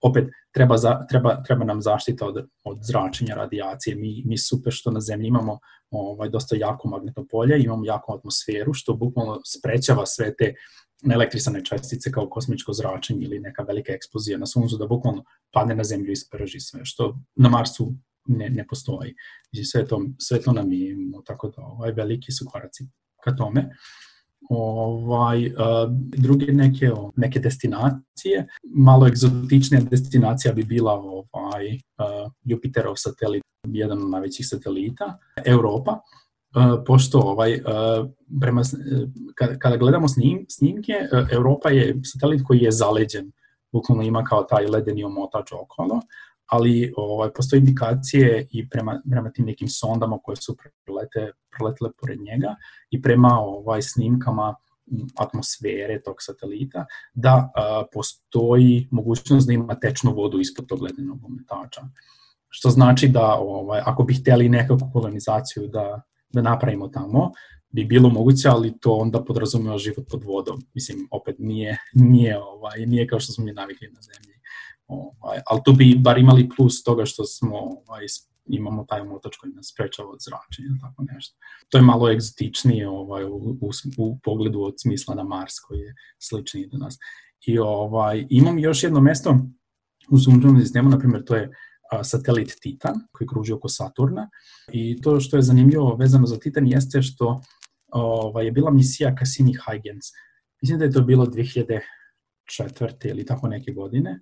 Opet, 0.00 0.28
treba, 0.52 0.76
za, 0.76 1.06
treba, 1.06 1.42
treba 1.42 1.64
nam 1.64 1.82
zaštita 1.82 2.26
od, 2.26 2.48
od 2.64 2.78
zračenja, 2.82 3.34
radijacije. 3.34 3.96
Mi, 3.96 4.22
mi 4.26 4.38
super 4.38 4.72
što 4.72 4.90
na 4.90 5.00
Zemlji 5.00 5.28
imamo 5.28 5.58
ovaj, 5.90 6.28
dosta 6.28 6.56
jako 6.56 6.88
magnetno 6.88 7.26
polje, 7.30 7.62
imamo 7.62 7.84
jako 7.84 8.14
atmosferu, 8.14 8.74
što 8.74 8.94
bukvalno 8.94 9.40
sprećava 9.44 10.06
sve 10.06 10.34
te 10.36 10.54
neelektrisane 11.02 11.64
čestice 11.64 12.12
kao 12.12 12.28
kosmičko 12.28 12.72
zračenje 12.72 13.24
ili 13.24 13.40
neka 13.40 13.62
velika 13.62 13.92
eksplozija 13.92 14.38
na 14.38 14.46
Suncu 14.46 14.76
da 14.76 14.86
bukvalno 14.86 15.24
padne 15.52 15.74
na 15.74 15.84
Zemlju 15.84 16.12
i 16.12 16.16
sprži 16.16 16.60
sve, 16.60 16.80
što 16.84 17.18
na 17.36 17.48
Marsu 17.48 17.92
ne, 18.28 18.50
ne 18.50 18.66
postoji. 18.66 19.14
Znači, 19.52 19.64
sve 19.64 19.86
to, 19.86 20.02
sve 20.18 20.40
to 20.40 20.52
nam 20.52 20.72
imamo, 20.72 21.22
tako 21.22 21.48
da 21.48 21.62
ovaj, 21.62 21.92
veliki 21.92 22.32
su 22.32 22.46
koraci 22.52 22.84
ka 23.24 23.36
tome. 23.36 23.70
Ovaj, 24.50 25.46
uh, 25.46 25.52
druge 26.16 26.52
neke, 26.52 26.90
neke 27.16 27.40
destinacije, 27.40 28.46
malo 28.74 29.06
egzotičnija 29.06 29.80
destinacija 29.80 30.54
bi 30.54 30.64
bila 30.64 30.92
ovaj, 30.92 31.66
uh, 31.74 32.32
Jupiterov 32.44 32.94
satelit, 32.96 33.42
jedan 33.66 34.02
od 34.02 34.10
najvećih 34.10 34.46
satelita, 34.48 35.18
Europa, 35.44 35.92
uh, 35.92 36.82
pošto 36.86 37.18
ovaj, 37.18 37.54
uh, 37.54 38.10
prema, 38.40 38.62
kada, 39.34 39.58
kada 39.58 39.76
gledamo 39.76 40.08
snim, 40.08 40.46
snimke, 40.48 40.92
uh, 41.12 41.28
Europa 41.32 41.70
je 41.70 42.00
satelit 42.04 42.42
koji 42.46 42.58
je 42.58 42.72
zaleđen, 42.72 43.32
bukvalno 43.72 44.02
ima 44.02 44.24
kao 44.24 44.42
taj 44.42 44.66
ledeni 44.66 45.04
omotač 45.04 45.52
okolo, 45.52 46.00
ali 46.48 46.92
ovaj, 46.96 47.30
postoje 47.32 47.58
indikacije 47.58 48.46
i 48.50 48.68
prema, 48.68 49.02
prema 49.10 49.30
tim 49.30 49.44
nekim 49.44 49.68
sondama 49.68 50.18
koje 50.22 50.36
su 50.36 50.56
prelete, 50.84 51.32
preletele 51.56 51.90
pored 52.00 52.20
njega 52.20 52.56
i 52.90 53.02
prema 53.02 53.40
ovaj, 53.40 53.82
snimkama 53.82 54.54
atmosfere 55.18 56.02
tog 56.04 56.16
satelita, 56.18 56.86
da 57.14 57.52
a, 57.54 57.84
postoji 57.92 58.88
mogućnost 58.90 59.46
da 59.46 59.52
ima 59.52 59.80
tečnu 59.80 60.14
vodu 60.14 60.40
ispod 60.40 60.66
tog 60.66 60.82
ledenog 60.82 61.24
ometača. 61.24 61.80
Što 62.48 62.70
znači 62.70 63.08
da 63.08 63.34
ovaj, 63.34 63.80
ako 63.84 64.02
bi 64.02 64.14
hteli 64.14 64.48
nekakvu 64.48 64.90
kolonizaciju 64.92 65.66
da, 65.66 66.02
da 66.28 66.42
napravimo 66.42 66.88
tamo, 66.88 67.30
bi 67.70 67.84
bilo 67.84 68.08
moguće, 68.08 68.48
ali 68.48 68.78
to 68.80 68.94
onda 68.94 69.24
podrazumeva 69.24 69.78
život 69.78 70.06
pod 70.10 70.24
vodom. 70.24 70.62
Mislim, 70.74 71.08
opet 71.10 71.36
nije, 71.38 71.78
nije, 71.94 72.38
ovaj, 72.38 72.86
nije 72.86 73.06
kao 73.06 73.20
što 73.20 73.32
smo 73.32 73.44
mi 73.44 73.52
navikli 73.52 73.88
na 73.92 74.00
zemlji. 74.00 74.37
Ovaj, 74.88 75.40
ali 75.46 75.60
tu 75.64 75.72
bi 75.72 75.94
bar 75.98 76.18
imali 76.18 76.48
plus 76.56 76.82
toga 76.82 77.04
što 77.04 77.24
smo 77.24 77.56
ovaj, 77.56 78.06
imamo 78.46 78.84
taj 78.84 79.04
motač 79.04 79.36
koji 79.36 79.52
nas 79.52 79.70
sprečava 79.72 80.10
od 80.10 80.18
zračenja, 80.20 80.78
tako 80.80 81.04
nešto. 81.14 81.36
To 81.68 81.78
je 81.78 81.82
malo 81.82 82.10
egzotičnije 82.10 82.88
ovaj, 82.88 83.24
u, 83.24 83.36
u, 83.60 83.70
u 83.98 84.18
pogledu 84.18 84.62
od 84.62 84.74
smisla 84.78 85.14
na 85.14 85.22
Mars 85.22 85.60
koji 85.60 85.78
je 85.78 85.94
sličniji 86.18 86.66
do 86.66 86.78
nas. 86.78 86.98
I 87.46 87.58
ovaj, 87.58 88.26
imam 88.30 88.58
još 88.58 88.82
jedno 88.82 89.00
mesto 89.00 89.38
u 90.10 90.18
sunčanom 90.18 90.60
sistemu, 90.60 90.88
na 90.88 90.98
primjer, 90.98 91.24
to 91.24 91.36
je 91.36 91.50
a, 91.90 92.04
satelit 92.04 92.56
Titan 92.62 92.94
koji 93.12 93.28
kruži 93.28 93.52
oko 93.52 93.68
Saturna 93.68 94.30
i 94.72 95.00
to 95.00 95.20
što 95.20 95.36
je 95.36 95.42
zanimljivo 95.42 95.96
vezano 95.96 96.26
za 96.26 96.38
Titan 96.38 96.66
jeste 96.66 97.02
što 97.02 97.40
ovaj, 97.92 98.44
je 98.44 98.52
bila 98.52 98.70
misija 98.70 99.14
Cassini-Huygens. 99.14 100.12
Mislim 100.62 100.78
da 100.78 100.84
je 100.84 100.92
to 100.92 101.02
bilo 101.02 101.26
2004. 101.26 101.80
ili 103.04 103.26
tako 103.26 103.48
neke 103.48 103.72
godine 103.72 104.20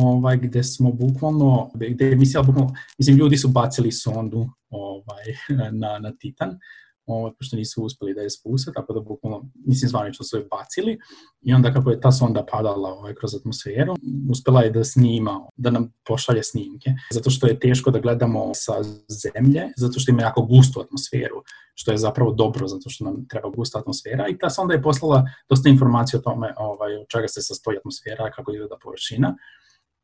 ovaj, 0.00 0.36
gde 0.36 0.62
smo 0.62 0.92
bukvalno, 0.92 1.70
gde 1.74 2.06
je 2.06 2.16
misija 2.16 2.42
bukvalno, 2.42 2.74
mislim, 2.98 3.16
ljudi 3.16 3.36
su 3.36 3.48
bacili 3.48 3.92
sondu 3.92 4.48
ovaj, 4.70 5.24
na, 5.72 5.98
na 5.98 6.12
Titan, 6.16 6.58
ovaj, 7.06 7.32
pošto 7.38 7.56
nisu 7.56 7.82
uspeli 7.82 8.14
da 8.14 8.20
je 8.20 8.30
spuse, 8.30 8.72
tako 8.74 8.92
da 8.92 9.00
bukvalno, 9.00 9.50
mislim, 9.66 9.88
zvanično 9.88 10.24
su 10.24 10.36
je 10.36 10.46
bacili. 10.50 10.98
I 11.42 11.54
onda 11.54 11.72
kako 11.72 11.90
je 11.90 12.00
ta 12.00 12.12
sonda 12.12 12.46
padala 12.52 12.88
ovaj, 12.92 13.14
kroz 13.14 13.34
atmosferu, 13.34 13.94
uspela 14.30 14.62
je 14.62 14.70
da 14.70 14.84
snima, 14.84 15.40
da 15.56 15.70
nam 15.70 15.92
pošalje 16.08 16.42
snimke, 16.42 16.90
zato 17.10 17.30
što 17.30 17.46
je 17.46 17.58
teško 17.58 17.90
da 17.90 17.98
gledamo 17.98 18.50
sa 18.54 18.72
zemlje, 19.08 19.68
zato 19.76 20.00
što 20.00 20.10
ima 20.10 20.22
jako 20.22 20.42
gustu 20.42 20.80
atmosferu, 20.80 21.42
što 21.74 21.90
je 21.90 21.98
zapravo 21.98 22.32
dobro, 22.32 22.68
zato 22.68 22.90
što 22.90 23.04
nam 23.04 23.28
treba 23.28 23.48
gusta 23.48 23.78
atmosfera. 23.78 24.28
I 24.28 24.38
ta 24.38 24.50
sonda 24.50 24.74
je 24.74 24.82
poslala 24.82 25.24
dosta 25.48 25.68
informacije 25.68 26.18
o 26.18 26.22
tome 26.22 26.54
ovaj, 26.56 26.96
od 26.96 27.06
čega 27.08 27.28
se 27.28 27.42
sastoji 27.42 27.78
atmosfera, 27.78 28.30
kako 28.30 28.52
izgleda 28.52 28.76
površina, 28.82 29.36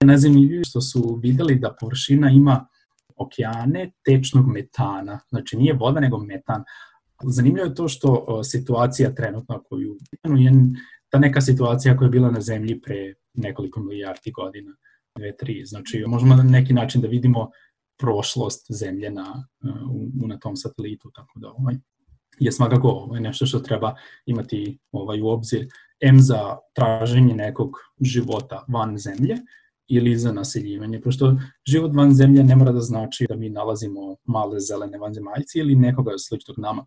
Najzanimljivije 0.05 0.65
što 0.65 0.81
su 0.81 1.21
videli 1.23 1.55
da 1.55 1.77
površina 1.81 2.31
ima 2.31 2.67
okeane 3.17 3.93
tečnog 4.05 4.47
metana, 4.47 5.21
znači 5.29 5.57
nije 5.57 5.75
voda 5.75 6.01
nego 6.01 6.19
metan. 6.19 6.65
Zanimljivo 7.25 7.67
je 7.67 7.75
to 7.75 7.89
što 7.89 8.41
situacija 8.45 9.15
trenutna 9.15 9.59
koju 9.69 9.97
je 10.37 10.53
ta 11.09 11.19
neka 11.19 11.41
situacija 11.41 11.97
koja 11.97 12.07
je 12.07 12.11
bila 12.11 12.31
na 12.31 12.41
zemlji 12.41 12.81
pre 12.81 13.15
nekoliko 13.35 13.81
milijardi 13.81 14.31
godina, 14.31 14.77
dve, 15.19 15.37
tri. 15.37 15.63
Znači 15.65 16.05
možemo 16.07 16.37
na 16.37 16.43
neki 16.43 16.73
način 16.73 17.01
da 17.01 17.09
vidimo 17.09 17.51
prošlost 17.99 18.67
zemlje 18.73 19.11
na, 19.11 19.49
u, 20.21 20.27
na 20.29 20.39
tom 20.39 20.57
satelitu, 20.57 21.11
tako 21.15 21.39
da 21.39 21.49
ovaj, 21.51 21.75
je 22.39 22.53
svakako 22.53 22.89
ovaj, 22.89 23.21
nešto 23.21 23.47
što 23.47 23.59
treba 23.59 23.95
imati 24.27 24.79
ovaj, 24.93 25.21
u 25.21 25.27
obzir 25.27 25.69
M 26.01 26.21
za 26.21 26.57
traženje 26.75 27.35
nekog 27.35 27.71
života 28.01 28.65
van 28.69 28.99
zemlje, 28.99 29.37
ili 29.89 30.17
za 30.17 30.33
naseljivanje, 30.33 31.01
pošto 31.01 31.37
život 31.67 31.93
van 31.95 32.15
zemlje 32.15 32.45
ne 32.45 32.57
mora 32.57 32.73
da 32.73 32.81
znači 32.81 33.27
da 33.29 33.37
mi 33.37 33.51
nalazimo 33.51 34.17
male 34.25 34.61
zelene 34.61 34.99
vanzemaljci 34.99 35.59
ili 35.59 35.75
nekoga 35.75 36.13
sličnog 36.19 36.59
nama. 36.59 36.85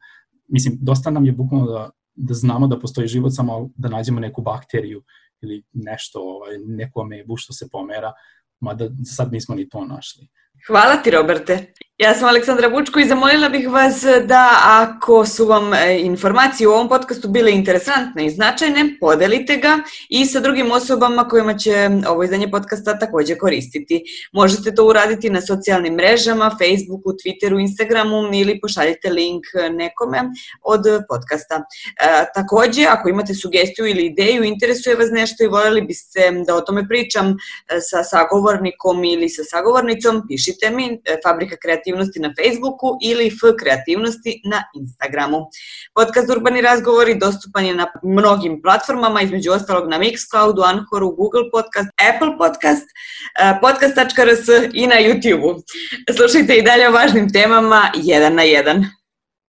Mislim, 0.48 0.78
dosta 0.82 1.10
nam 1.10 1.26
je 1.26 1.32
bukvalno 1.32 1.72
da, 1.72 1.90
da 2.16 2.34
znamo 2.34 2.68
da 2.68 2.80
postoji 2.80 3.08
život, 3.08 3.32
samo 3.36 3.70
da 3.76 3.90
nađemo 3.90 4.20
neku 4.20 4.42
bakteriju 4.42 5.04
ili 5.42 5.64
nešto, 5.74 6.20
ovaj, 6.20 6.58
neku 6.68 7.02
amebu 7.02 7.38
što 7.38 7.54
se 7.54 7.70
pomera, 7.72 8.14
mada 8.60 8.90
sad 9.06 9.32
nismo 9.32 9.56
ni 9.56 9.70
to 9.70 9.86
našli. 9.86 10.28
Hvala 10.68 10.96
ti, 11.04 11.12
Roberte. 11.12 11.74
Ja 12.00 12.14
sam 12.14 12.30
Aleksandra 12.30 12.68
Vučko 12.68 13.00
i 13.00 13.08
zamolila 13.08 13.50
bih 13.50 13.70
vas 13.70 14.04
da 14.26 14.58
ako 14.64 15.26
su 15.26 15.46
vam 15.46 15.74
e, 15.74 16.00
informacije 16.02 16.68
u 16.68 16.72
ovom 16.72 16.90
podcastu 16.90 17.28
bile 17.28 17.52
interesantne 17.52 18.26
i 18.26 18.30
značajne, 18.30 18.98
podelite 19.00 19.58
ga 19.58 19.78
i 20.10 20.26
sa 20.26 20.40
drugim 20.40 20.72
osobama 20.72 21.28
kojima 21.28 21.58
će 21.58 21.90
ovo 22.08 22.24
izdanje 22.24 22.52
podcasta 22.52 23.00
takođe 23.00 23.38
koristiti. 23.38 24.04
Možete 24.34 24.76
to 24.76 24.86
uraditi 24.86 25.30
na 25.30 25.42
socijalnim 25.42 25.94
mrežama, 25.94 26.50
Facebooku, 26.50 27.10
Twitteru, 27.10 27.62
Instagramu 27.62 28.34
ili 28.34 28.60
pošaljite 28.60 29.10
link 29.10 29.44
nekome 29.72 30.20
od 30.62 30.82
podcasta. 31.10 31.56
E, 31.56 32.26
takođe, 32.36 32.86
ako 32.90 33.10
imate 33.10 33.34
sugestiju 33.34 33.86
ili 33.86 34.06
ideju, 34.06 34.44
interesuje 34.44 34.96
vas 34.96 35.10
nešto 35.12 35.44
i 35.44 35.48
voljeli 35.48 35.82
biste 35.82 36.32
da 36.48 36.56
o 36.56 36.62
tome 36.62 36.88
pričam 36.88 37.28
e, 37.30 37.36
sa 37.90 38.04
sagovornikom 38.04 39.04
ili 39.04 39.30
sa 39.30 39.44
sagovornicom, 39.44 40.24
pišite 40.28 40.70
mi 40.70 41.02
Fabrika 41.24 41.56
kreativnosti 41.62 41.89
kreativnosti 41.90 42.20
na 42.20 42.34
Facebooku 42.38 42.98
ili 43.02 43.28
F 43.28 43.42
kreativnosti 43.60 44.42
na 44.46 44.64
Instagramu. 44.80 45.48
Podcast 45.96 46.30
Urbani 46.30 46.62
razgovori 46.62 47.16
dostupan 47.16 47.66
je 47.66 47.76
na 47.76 47.88
mnogim 48.04 48.62
platformama, 48.62 49.22
između 49.22 49.52
ostalog 49.52 49.90
na 49.90 50.00
Mixcloudu, 50.00 50.64
Anchoru, 50.66 51.12
Google 51.12 51.50
Podcast, 51.52 51.90
Apple 52.10 52.38
Podcast, 52.38 52.86
eh, 53.40 53.54
podcast.rs 53.62 54.48
i 54.74 54.88
na 54.88 54.96
YouTubeu. 54.96 55.62
Slušajte 56.18 56.58
i 56.58 56.62
dalje 56.62 56.90
o 56.90 56.92
važnim 56.92 57.34
temama 57.34 57.92
jedan 57.96 58.36
na 58.36 58.44
jedan. 58.44 58.99